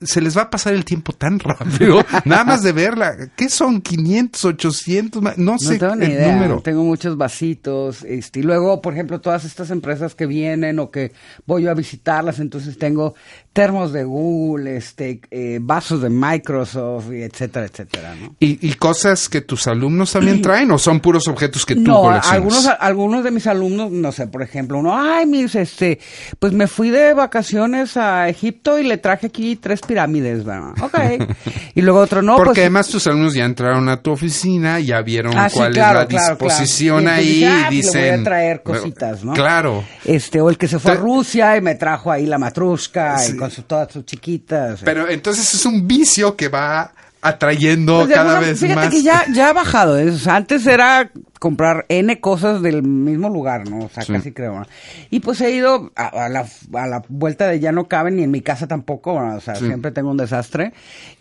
[0.00, 3.14] y se les va a pasar el tiempo tan rápido, nada más de verla.
[3.36, 3.82] ¿Qué son?
[3.82, 5.22] ¿500, 800?
[5.22, 6.32] ma- No sé tengo ni el idea.
[6.32, 6.60] número.
[6.62, 8.02] Tengo muchos vasitos.
[8.04, 11.12] Este, y luego, por ejemplo, todas estas empresas que vienen o que
[11.46, 13.14] voy yo a visitarlas, entonces tengo
[13.52, 18.34] termos de Google, este, eh, vasos de Microsoft, etcétera, etcétera, ¿no?
[18.40, 22.00] ¿Y, y cosas que tus alumnos también traen o son puros objetos que tú no,
[22.02, 22.32] coleccionas?
[22.32, 25.98] algunos, algunos de mis alumnos, no sé, por ejemplo, uno, ay, mis, este,
[26.38, 30.72] pues me fui de vacaciones a Egipto y le traje aquí tres pirámides, ¿verdad?
[30.80, 30.98] Ok.
[31.74, 32.58] y luego otro, no, Porque pues...
[32.60, 36.04] además tus alumnos ya entraron a tu oficina, ya vieron Ah, sí, cuál claro, es
[36.04, 36.48] la claro, claro.
[36.60, 38.10] disposición Y ahí dice, ah, y pues le dicen...
[38.12, 39.32] voy a traer cositas, ¿no?
[39.34, 39.84] Claro.
[40.04, 43.32] Este, o el que se fue a Rusia y me trajo ahí la matrushka Sí.
[43.32, 44.80] y con su- todas sus chiquitas.
[44.84, 48.90] Pero entonces es un vicio que va atrayendo Pues de cada vez fíjate más.
[48.90, 49.98] que ya, ya ha bajado.
[49.98, 50.10] ¿eh?
[50.10, 51.10] O sea, antes era
[51.40, 53.86] comprar N cosas del mismo lugar, ¿no?
[53.86, 54.12] O sea, Sí.
[54.12, 54.60] casi creo.
[54.60, 54.66] ¿no?
[55.10, 58.22] Y pues he ido a, a la, a la vuelta de ya no caben ni
[58.22, 59.20] en mi casa tampoco.
[59.20, 59.36] ¿no?
[59.36, 59.66] O sea, Sí.
[59.66, 60.72] siempre tengo un desastre.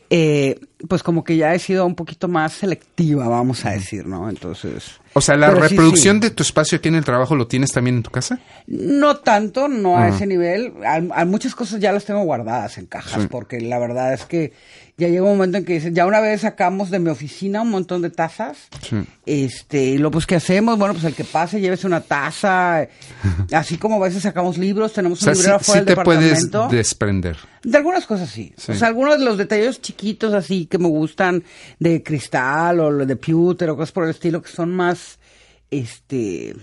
[0.10, 4.30] Eh, pues como que ya he sido un poquito más selectiva, vamos a decir, ¿no?
[4.30, 4.92] Entonces...
[5.14, 6.22] O sea, la sí, reproducción sí.
[6.22, 8.40] de tu espacio aquí en el trabajo lo tienes también en tu casa.
[8.68, 10.16] No tanto, no a Ajá.
[10.16, 10.74] ese nivel.
[10.86, 13.28] A muchas cosas ya las tengo guardadas en cajas, Sí.
[13.32, 14.54] porque la verdad es que
[15.00, 17.70] ya llega un momento en que dices, ya una vez sacamos de mi oficina un
[17.72, 18.58] montón de tazas,
[18.88, 18.98] Sí.
[19.26, 22.88] este, y lo pues que hacemos, bueno, pues el que pase, llévese una taza,
[23.54, 26.24] así como a veces sacamos libros, tenemos O sea, un librero afuera del te puedes
[26.44, 26.76] departamento.
[26.76, 27.38] desprender.
[27.64, 28.54] De algunas cosas sí.
[28.56, 28.72] Sí.
[28.72, 31.44] O sea, algunos de los detalles chiquitos así que me gustan
[31.80, 35.20] de cristal o de pewter o cosas por el estilo que son más,
[35.72, 36.56] este,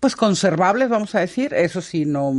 [0.00, 1.54] pues conservables, vamos a decir.
[1.54, 2.32] Eso sí, no,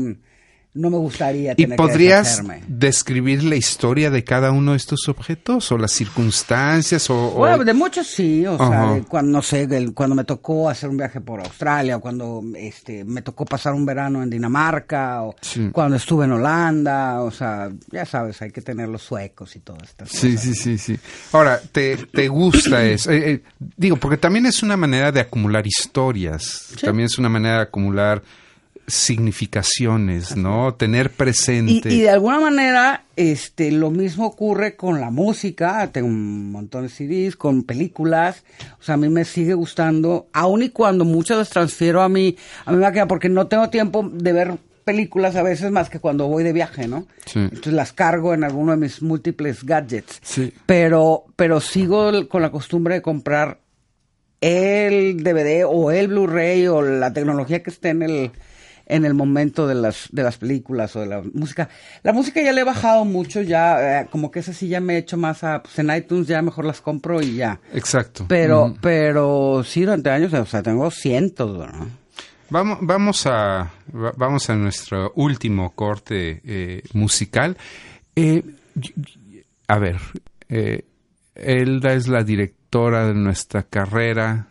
[0.72, 5.10] no me gustaría ¿Y tener que podrías describir la historia de cada uno de estos
[5.10, 9.68] objetos o las circunstancias o, o- Bueno, de muchos sí, o sea, cuando, no sé,
[9.94, 13.86] cuando me tocó hacer un viaje por Australia, o cuando este, me tocó pasar un
[13.86, 15.70] verano en Dinamarca, o Sí.
[15.72, 19.84] cuando estuve en Holanda, o sea, ya sabes, hay que tener los suecos y todas
[19.90, 20.42] estas Sí, cosas.
[20.44, 21.00] sí, sí, sí.
[21.34, 23.12] Ahora, ¿te, te gusta eso?
[23.12, 23.44] Eh, eh,
[23.76, 28.22] digo, porque también es una manera de acumular historias, también es una manera de acumular
[28.90, 30.74] significaciones, ¿no?
[30.76, 31.94] Tener Y, presente.
[31.94, 35.90] y de alguna manera, este, lo mismo ocurre con la música.
[35.92, 38.44] Tengo un montón de CDs, con películas.
[38.80, 42.36] O sea, a mí me sigue gustando, aun y cuando muchas las transfiero a mí,
[42.66, 45.72] a mí me va a quedar porque no tengo tiempo de ver películas a veces
[45.72, 47.06] más que cuando voy de viaje, ¿no?
[47.26, 47.40] Sí.
[47.40, 50.20] Entonces las cargo en alguno de mis múltiples gadgets.
[50.24, 50.52] Sí.
[50.66, 53.60] Pero, pero sigo con la costumbre de comprar
[54.42, 58.32] el DVD o el Blu-ray o la tecnología que esté en el
[58.90, 61.70] en el momento de las de las películas o de la música.
[62.04, 64.96] La música ya le he bajado mucho, ya eh, como que esa sí ya me
[64.96, 67.60] he hecho más a pues en iTunes ya mejor las compro y ya.
[67.74, 68.26] Exacto.
[68.28, 68.76] Pero Mm.
[68.82, 71.88] pero sí durante años, o sea, tengo cientos, ¿no?
[72.50, 77.56] Vamos, vamos a va- vamos a nuestro último corte eh, musical.
[78.16, 78.44] Eh,
[79.68, 79.98] a ver,
[81.36, 84.48] Elda es la directora de nuestra carrera.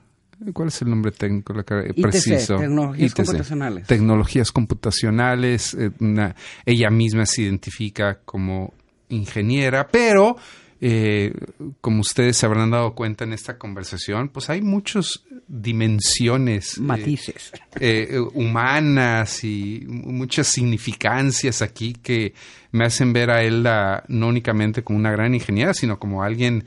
[0.53, 1.63] ¿Cuál es el nombre técnico la?
[1.63, 2.59] ITC, Preciso.
[2.59, 3.87] Tecnologías Computacionales.
[3.87, 5.75] Tecnologías computacionales.
[5.75, 6.35] eh, una-
[6.65, 8.73] ella misma se identifica como
[9.09, 10.37] ingeniera, pero
[10.81, 11.33] eh,
[11.81, 16.77] como ustedes se habrán dado cuenta en esta conversación, pues hay muchas dimensiones.
[16.79, 17.51] eh, Matices.
[17.81, 22.35] eh, eh, humanas y mu- muchas significancias aquí que
[22.73, 23.67] me hacen ver a él
[24.09, 26.65] no únicamente como una gran ingeniera, sino como alguien,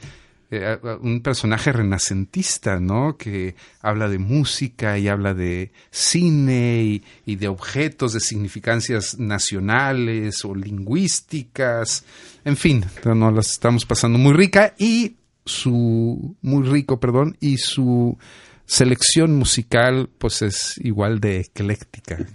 [0.52, 3.18] eh, un personaje renacentista, ¿no?
[3.18, 10.43] Que habla de música y habla de cine y, y de objetos, de significancias nacionales
[10.45, 12.06] o lingüísticas,
[12.43, 18.18] en fin, nos las estamos pasando muy rica y su, muy rico, perdón, y su
[18.66, 22.18] selección musical pues es igual de ecléctica.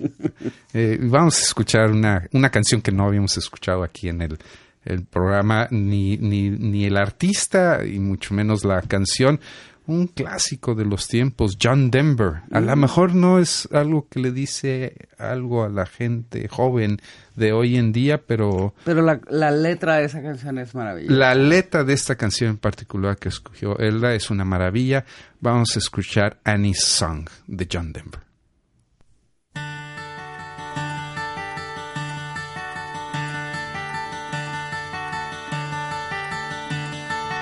[0.78, 4.38] Eh, vamos a escuchar una, una canción que no habíamos escuchado aquí en el,
[4.86, 9.40] el programa, ni, ni, ni el artista y mucho menos la canción.
[9.88, 12.42] Un clásico de los tiempos, John Denver.
[12.50, 16.98] A lo mejor no es algo que le dice algo a la gente joven
[17.36, 21.14] de hoy en día, pero Pero la, la letra de esa canción es maravillosa.
[21.14, 25.04] la letra de esta canción en particular que escogió Elda es una maravilla.
[25.40, 28.25] Vamos a escuchar Annie's Song de John Denver.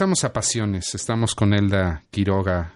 [0.00, 0.94] Regresamos a Pasiones.
[0.94, 2.72] Estamos con Elda Quiroga,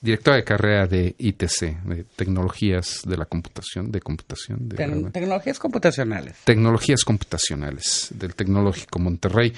[0.00, 5.58] directora de carrera de ITC, de Tecnologías de la Computación, de Computación, de Tec- tecnologías
[5.58, 6.36] computacionales.
[6.44, 9.52] Tecnologías Computacionales del Tecnológico Monterrey.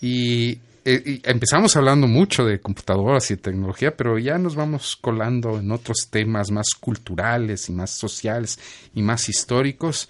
[0.00, 0.52] Y,
[0.86, 5.70] eh, y empezamos hablando mucho de computadoras y tecnología, pero ya nos vamos colando en
[5.70, 8.58] otros temas más culturales y más sociales
[8.94, 10.08] y más históricos.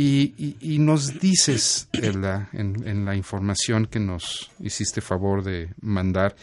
[0.00, 5.42] Y, y- y nos dices en la, en, en la información que nos hiciste favor
[5.42, 6.36] de mandar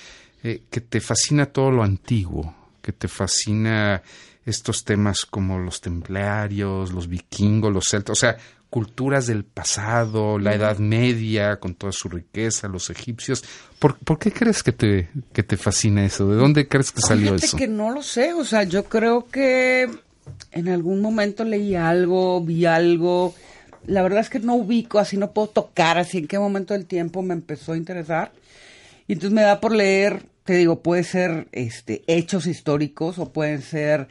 [0.44, 4.02] eh, que te fascina todo lo antiguo, que te fascina
[4.46, 8.38] estos temas como los templarios, los vikingos, los celtas, o sea,
[8.70, 13.44] culturas del pasado, la Edad Media, con toda su riqueza, los egipcios.
[13.80, 16.28] ¿Por, por qué crees que te, que te fascina eso?
[16.28, 17.58] ¿De dónde crees que salió Fíjate eso?
[17.58, 19.88] que no lo sé, o sea, yo creo que
[20.52, 23.34] en algún momento leí algo, vi algo.
[23.86, 26.86] La verdad es que no ubico, así no puedo tocar, así en qué momento del
[26.86, 28.32] tiempo me empezó a interesar.
[29.08, 33.62] Y entonces me da por leer, te digo, puede ser este hechos históricos o pueden
[33.62, 34.08] ser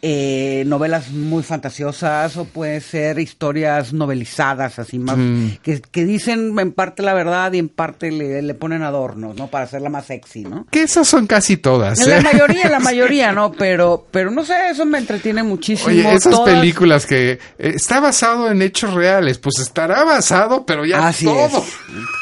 [0.00, 5.16] eh, novelas muy fantasiosas o pueden ser historias novelizadas, así más,
[5.62, 9.48] que, que dicen en parte la verdad y en parte le, le ponen adornos, ¿no?
[9.48, 10.66] Para hacerla más sexy, ¿no?
[10.70, 12.00] Que esas son casi todas.
[12.00, 12.22] En la ¿eh?
[12.22, 13.52] mayoría, la mayoría, ¿no?
[13.52, 15.88] Pero, pero no sé, eso me entretiene muchísimo.
[15.90, 20.84] Oye, esas Todas- películas que eh, está basado en hechos reales, pues estará basado, pero
[20.86, 21.58] ya Así todo.
[21.58, 21.72] es.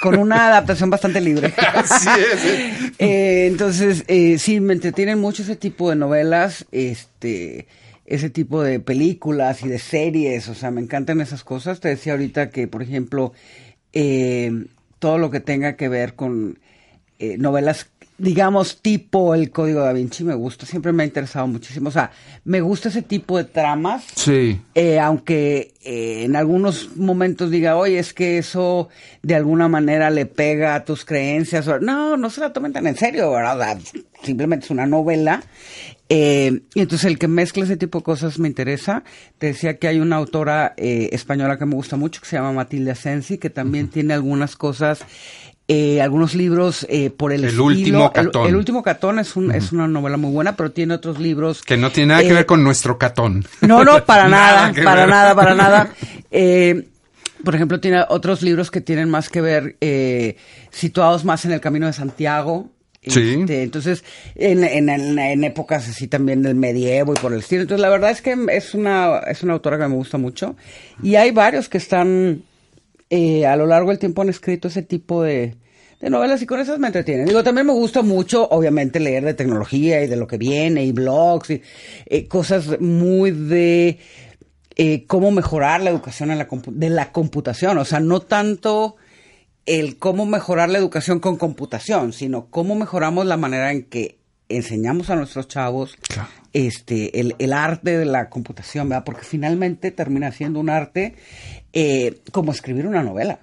[0.02, 1.52] Con una adaptación bastante libre.
[1.74, 2.44] Así es.
[2.44, 2.92] ¿eh?
[2.98, 7.65] Eh, entonces, eh, sí, me entretienen mucho ese tipo de novelas, este,
[8.06, 11.80] ese tipo de películas y de series, o sea, me encantan esas cosas.
[11.80, 13.32] Te decía ahorita que, por ejemplo,
[13.92, 14.66] eh,
[14.98, 16.58] todo lo que tenga que ver con
[17.18, 17.88] eh, novelas,
[18.18, 21.88] digamos, tipo El Código da Vinci, me gusta, siempre me ha interesado muchísimo.
[21.88, 22.10] O sea,
[22.44, 24.04] me gusta ese tipo de tramas.
[24.14, 24.60] Sí.
[24.74, 28.88] Eh, aunque eh, en algunos momentos diga, oye, es que eso
[29.22, 31.66] de alguna manera le pega a tus creencias.
[31.68, 33.58] o- No, no se la tomen tan en serio, ¿verdad?
[33.58, 35.42] O sea, simplemente es una novela.
[36.08, 39.02] Eh, y entonces el que mezcla ese tipo de cosas me interesa.
[39.38, 42.52] Te decía que hay una autora eh, española que me gusta mucho, que se llama
[42.52, 45.04] Matilde Asensi, que también tiene algunas cosas,
[45.68, 47.64] eh, algunos libros eh, por el, El estilo.
[47.64, 48.46] último Catón.
[48.48, 51.62] El, último catón es, un, es una novela muy buena, pero tiene otros libros.
[51.62, 53.44] Que no tiene nada que eh, ver con nuestro catón.
[53.62, 55.08] no, no, para nada, para ver.
[55.08, 55.90] nada, para nada.
[56.38, 56.88] Eh,
[57.44, 60.36] por ejemplo, tiene otros libros que tienen más que ver, eh,
[60.70, 62.70] situados más en el Camino de Santiago,
[63.06, 63.36] Sí.
[63.40, 64.04] Este, entonces,
[64.34, 67.62] en, en, en- épocas así también del medievo y por el estilo.
[67.62, 70.56] Entonces, la verdad es que es una, es una autora que me gusta mucho.
[71.02, 72.42] Y hay varios que están,
[73.10, 75.54] eh, a lo largo del tiempo han escrito ese tipo de,
[76.00, 77.26] de novelas y con esas me entretienen.
[77.26, 80.92] Digo, también me gusta mucho, obviamente, leer de tecnología y de lo que viene y
[80.92, 81.62] blogs y
[82.06, 83.98] eh, cosas muy de
[84.76, 87.78] eh, cómo mejorar la educación de la computación.
[87.78, 88.96] O sea, no tanto
[89.66, 95.10] el cómo mejorar la educación con computación, sino cómo mejoramos la manera en que enseñamos
[95.10, 96.28] a nuestros chavos Claro.
[96.52, 99.04] este el, el arte de la computación, ¿verdad?
[99.04, 101.16] Porque finalmente termina siendo un arte
[101.72, 103.40] eh, como escribir una novela.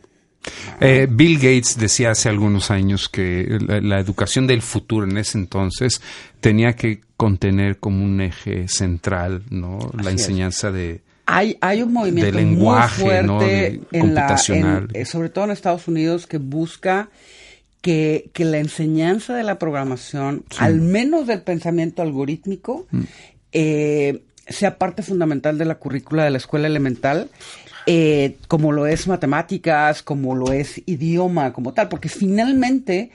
[0.82, 5.38] Eh, Bill Gates decía hace algunos años que la, la educación del futuro en ese
[5.38, 6.02] entonces
[6.42, 9.80] tenía que contener como un eje central, ¿no?
[9.94, 10.22] La es.
[10.22, 13.40] enseñanza de Hay, hay un movimiento De lenguaje, muy fuerte ¿no?
[13.40, 17.10] De en la, en- eh, sobre todo en Estados Unidos, que busca
[17.82, 23.02] que, que la enseñanza de la programación, al menos del pensamiento algorítmico, Mm.
[23.54, 27.30] eh, sea parte fundamental de la currícula de la escuela elemental,
[27.86, 33.12] eh, como lo es matemáticas, como lo es idioma, como tal, porque finalmente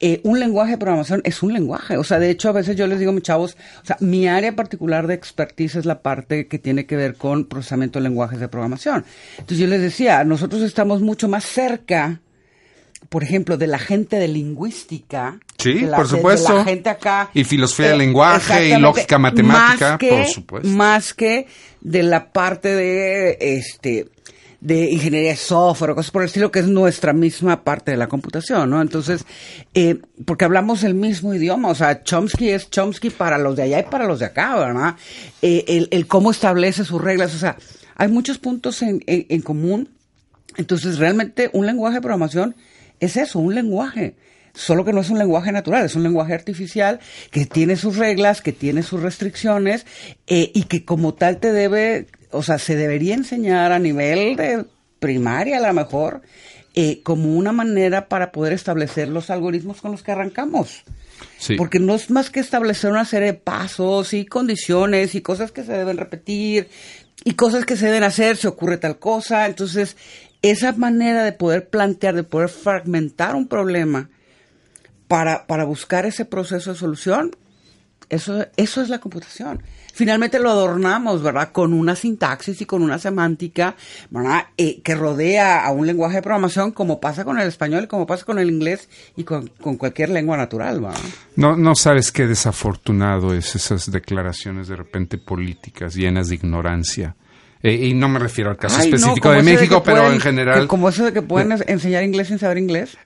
[0.00, 1.96] eh, un lenguaje de programación es un lenguaje.
[1.98, 4.26] O sea, de hecho, a veces yo les digo a mis chavos, o sea, mi
[4.26, 8.40] área particular de expertise es la parte que tiene que ver con procesamiento de lenguajes
[8.40, 9.04] de programación.
[9.32, 12.20] Entonces yo les decía, nosotros estamos mucho más cerca,
[13.10, 15.38] por ejemplo, de la gente de lingüística.
[15.58, 16.54] Sí, de la- por de- de supuesto.
[16.56, 17.30] la gente acá.
[17.34, 20.68] Y filosofía del Eh, lenguaje y lógica matemática, que- por supuesto.
[20.68, 21.46] Más que
[21.82, 24.06] de la parte de este
[24.60, 27.96] de ingeniería de software o cosas por el estilo, que es nuestra misma parte de
[27.96, 28.82] la computación, ¿no?
[28.82, 29.24] Entonces,
[29.74, 33.80] eh, porque hablamos el mismo idioma, o sea, Chomsky es Chomsky para los de allá
[33.80, 34.96] y para los de acá, ¿verdad?
[35.40, 37.56] Eh, el, el cómo establece sus reglas, o sea,
[37.96, 39.88] hay muchos puntos en, en- en común.
[40.56, 42.54] Entonces, realmente un lenguaje de programación
[42.98, 44.16] es eso, un lenguaje.
[44.52, 46.98] Solo que no es un lenguaje natural, es un lenguaje artificial
[47.30, 49.86] que tiene sus reglas, que tiene sus restricciones
[50.26, 54.64] eh, y que como tal te debe, o sea, se debería enseñar a nivel de
[54.98, 56.22] primaria a lo mejor
[56.74, 60.84] eh, como una manera para poder establecer los algoritmos con los que arrancamos.
[61.38, 61.56] Sí.
[61.56, 65.64] Porque no es más que establecer una serie de pasos y condiciones y cosas que
[65.64, 66.68] se deben repetir
[67.24, 69.46] y cosas que se deben hacer si ocurre tal cosa.
[69.46, 69.96] Entonces,
[70.42, 74.08] esa manera de poder plantear, de poder fragmentar un problema
[75.08, 77.36] para, para buscar ese proceso de solución,
[78.08, 79.62] eso, eso es la computación.
[79.92, 81.52] Finalmente lo adornamos, ¿verdad?
[81.52, 83.76] Con una sintaxis y con una semántica,
[84.10, 84.46] ¿verdad?
[84.56, 88.24] Eh, que rodea a un lenguaje de programación como pasa con el español, como pasa
[88.24, 90.98] con el inglés y con, con cualquier lengua natural, ¿verdad?
[91.36, 97.16] No, no sabes qué desafortunado es esas declaraciones de repente políticas llenas de ignorancia.
[97.62, 100.66] Eh, y no me refiero al caso Ay, específico de México, pero pueden- en general.
[100.66, 102.96] como eso de que pueden enseñar inglés sin saber inglés.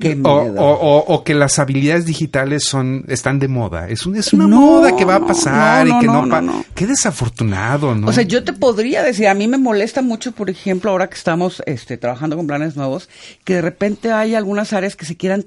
[0.00, 3.88] Qué o, que las habilidades digitales son están de moda.
[3.88, 6.42] Es, un- es una No, moda que va a pasar no, y que no, pa-.
[6.74, 8.08] Qué desafortunado, ¿no?
[8.08, 11.14] O sea, yo te podría decir, a mí me molesta mucho, por ejemplo, ahora que
[11.14, 13.08] estamos este, trabajando con planes nuevos,
[13.44, 15.44] que de repente hay algunas áreas que se quieran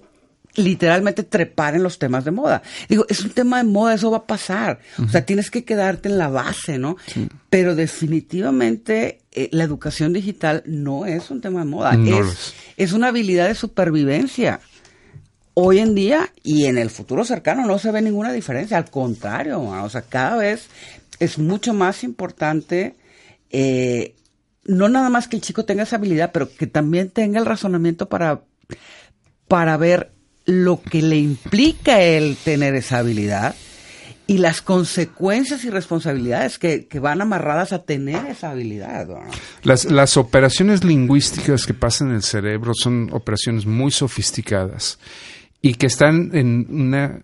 [0.58, 2.62] literalmente trepar en los temas de moda.
[2.90, 4.80] Digo, es un tema de moda, eso va a pasar.
[5.04, 6.98] O sea, tienes que quedarte en la base, ¿no?
[7.50, 11.94] Pero definitivamente eh, la educación digital no es un tema de moda.
[11.96, 12.92] No es, es.
[12.92, 14.60] una habilidad de supervivencia.
[15.54, 19.62] Hoy en día y en el futuro cercano no se ve ninguna diferencia, al contrario,
[19.62, 20.68] o sea, cada vez
[21.20, 22.96] es mucho más importante,
[23.50, 24.16] eh,
[24.66, 28.08] no nada más que el chico tenga esa habilidad, pero que también tenga el razonamiento
[28.08, 28.42] para,
[29.48, 30.12] para ver
[30.48, 33.54] lo que le implica el tener esa habilidad
[34.28, 39.08] y las consecuencias y responsabilidades que, que van amarradas a tener esa habilidad.
[39.64, 45.00] Las, las operaciones lingüísticas que pasan en el cerebro son operaciones muy sofisticadas
[45.62, 47.22] y que están en una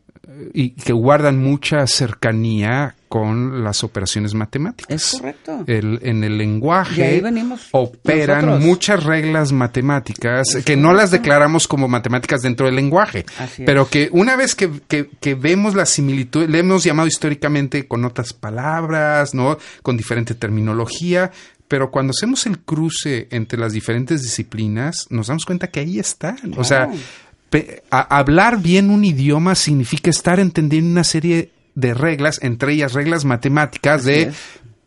[0.54, 4.90] y que guardan mucha cercanía con las operaciones matemáticas.
[4.96, 5.64] Es correcto.
[5.68, 7.22] El- en el lenguaje
[7.72, 8.66] operan nosotros.
[8.66, 13.66] muchas reglas matemáticas que no las declaramos como matemáticas dentro del lenguaje, Así es.
[13.66, 18.06] pero que una vez que, que- que vemos la similitud, le hemos llamado históricamente con
[18.06, 19.58] otras palabras, ¿no?
[19.82, 21.32] Con diferente terminología,
[21.68, 26.38] pero cuando hacemos el cruce entre las diferentes disciplinas, nos damos cuenta que ahí están.
[26.58, 26.90] O sea,
[27.90, 34.04] hablar bien un idioma significa estar entendiendo una serie de reglas, entre ellas reglas matemáticas
[34.04, 34.32] de,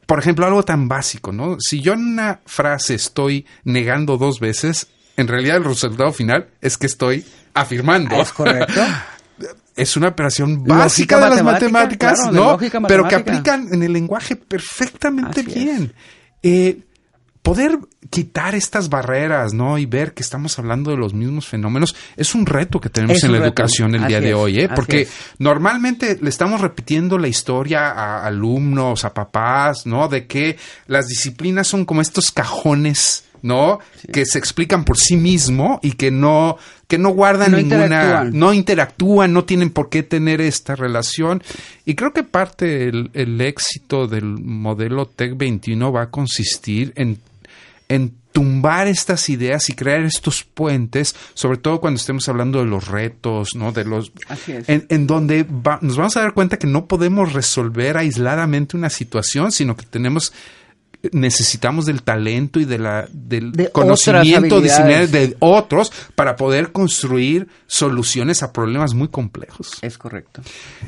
[0.06, 1.56] por ejemplo, algo tan básico, ¿no?
[1.60, 6.76] Si yo en una frase estoy negando dos veces, en realidad el resultado final es
[6.76, 8.16] que estoy afirmando.
[8.16, 8.80] Es correcto.
[9.76, 12.88] Es una operación básica de las matemática, matemáticas, claro, de ¿no?
[12.88, 15.92] pero que aplican en el lenguaje perfectamente Así bien.
[16.42, 16.78] Eh,
[17.46, 17.78] poder
[18.10, 19.78] quitar estas barreras, ¿no?
[19.78, 23.30] Y ver que estamos hablando de los mismos fenómenos es un reto que tenemos en
[23.30, 23.46] la reto.
[23.46, 24.68] educación el día de es, hoy, ¿eh?
[24.74, 25.10] Porque es.
[25.38, 30.08] normalmente le estamos repitiendo la historia a alumnos, a papás, ¿no?
[30.08, 33.78] De que las disciplinas son como estos cajones, ¿no?
[34.12, 38.38] Que se explican por sí mismo y que no que no guardan No ninguna interactúan.
[38.38, 41.44] no interactúan, no tienen por qué tener esta relación.
[41.84, 47.18] Y creo que parte el, el éxito del modelo Tech 21 va a consistir en,
[47.88, 52.88] en tumbar estas ideas y crear estos puentes, sobre todo cuando estemos hablando de los
[52.88, 53.72] retos, ¿no?
[53.72, 54.68] De los Así es.
[54.68, 58.90] en, en donde va- nos vamos a dar cuenta que no podemos resolver aisladamente una
[58.90, 60.32] situación, sino que tenemos
[61.12, 67.46] necesitamos del talento y de la del De conocimiento disciplinario de otros para poder construir
[67.66, 69.70] soluciones a problemas muy complejos.
[69.82, 70.42] Es correcto.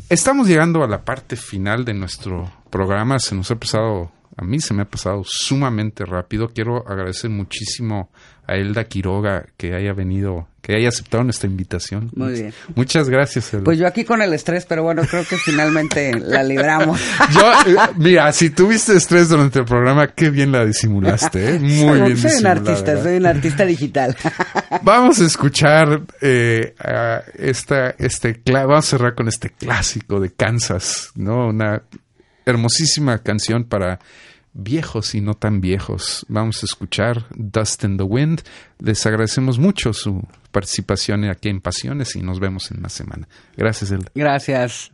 [0.08, 3.18] Estamos llegando a la parte final de nuestro programa.
[3.20, 6.48] Se nos ha pasado, a mí se me ha pasado sumamente rápido.
[6.48, 8.10] Quiero agradecer muchísimo
[8.46, 12.10] a Elda Quiroga que haya venido, que haya aceptado nuestra invitación.
[12.14, 12.54] Muy bien.
[12.76, 13.64] Muchas gracias, Elda.
[13.64, 16.98] Pues yo aquí con el estrés, pero bueno, creo que finalmente la libramos.
[17.32, 21.58] Yo, eh, mira, si tuviste estrés durante el programa, qué bien la disimulaste, ¿eh?
[21.60, 23.02] Muy Soy- bien Soy un artista, ¿verdad?
[23.02, 24.16] soy un artista digital.
[24.82, 31.10] Vamos a escuchar eh, a esta, este, vamos a cerrar con este clásico de Kansas,
[31.16, 31.48] ¿no?
[31.48, 31.82] Una
[32.46, 33.98] hermosísima canción para
[34.58, 36.26] viejos y no tan viejos.
[36.28, 38.42] Vamos a escuchar Dust in the Wind.
[38.78, 43.28] Les agradecemos mucho su participación aquí en Pasiones y nos vemos en una semana.
[43.56, 44.10] Gracias, Elda.
[44.14, 44.92] Gracias.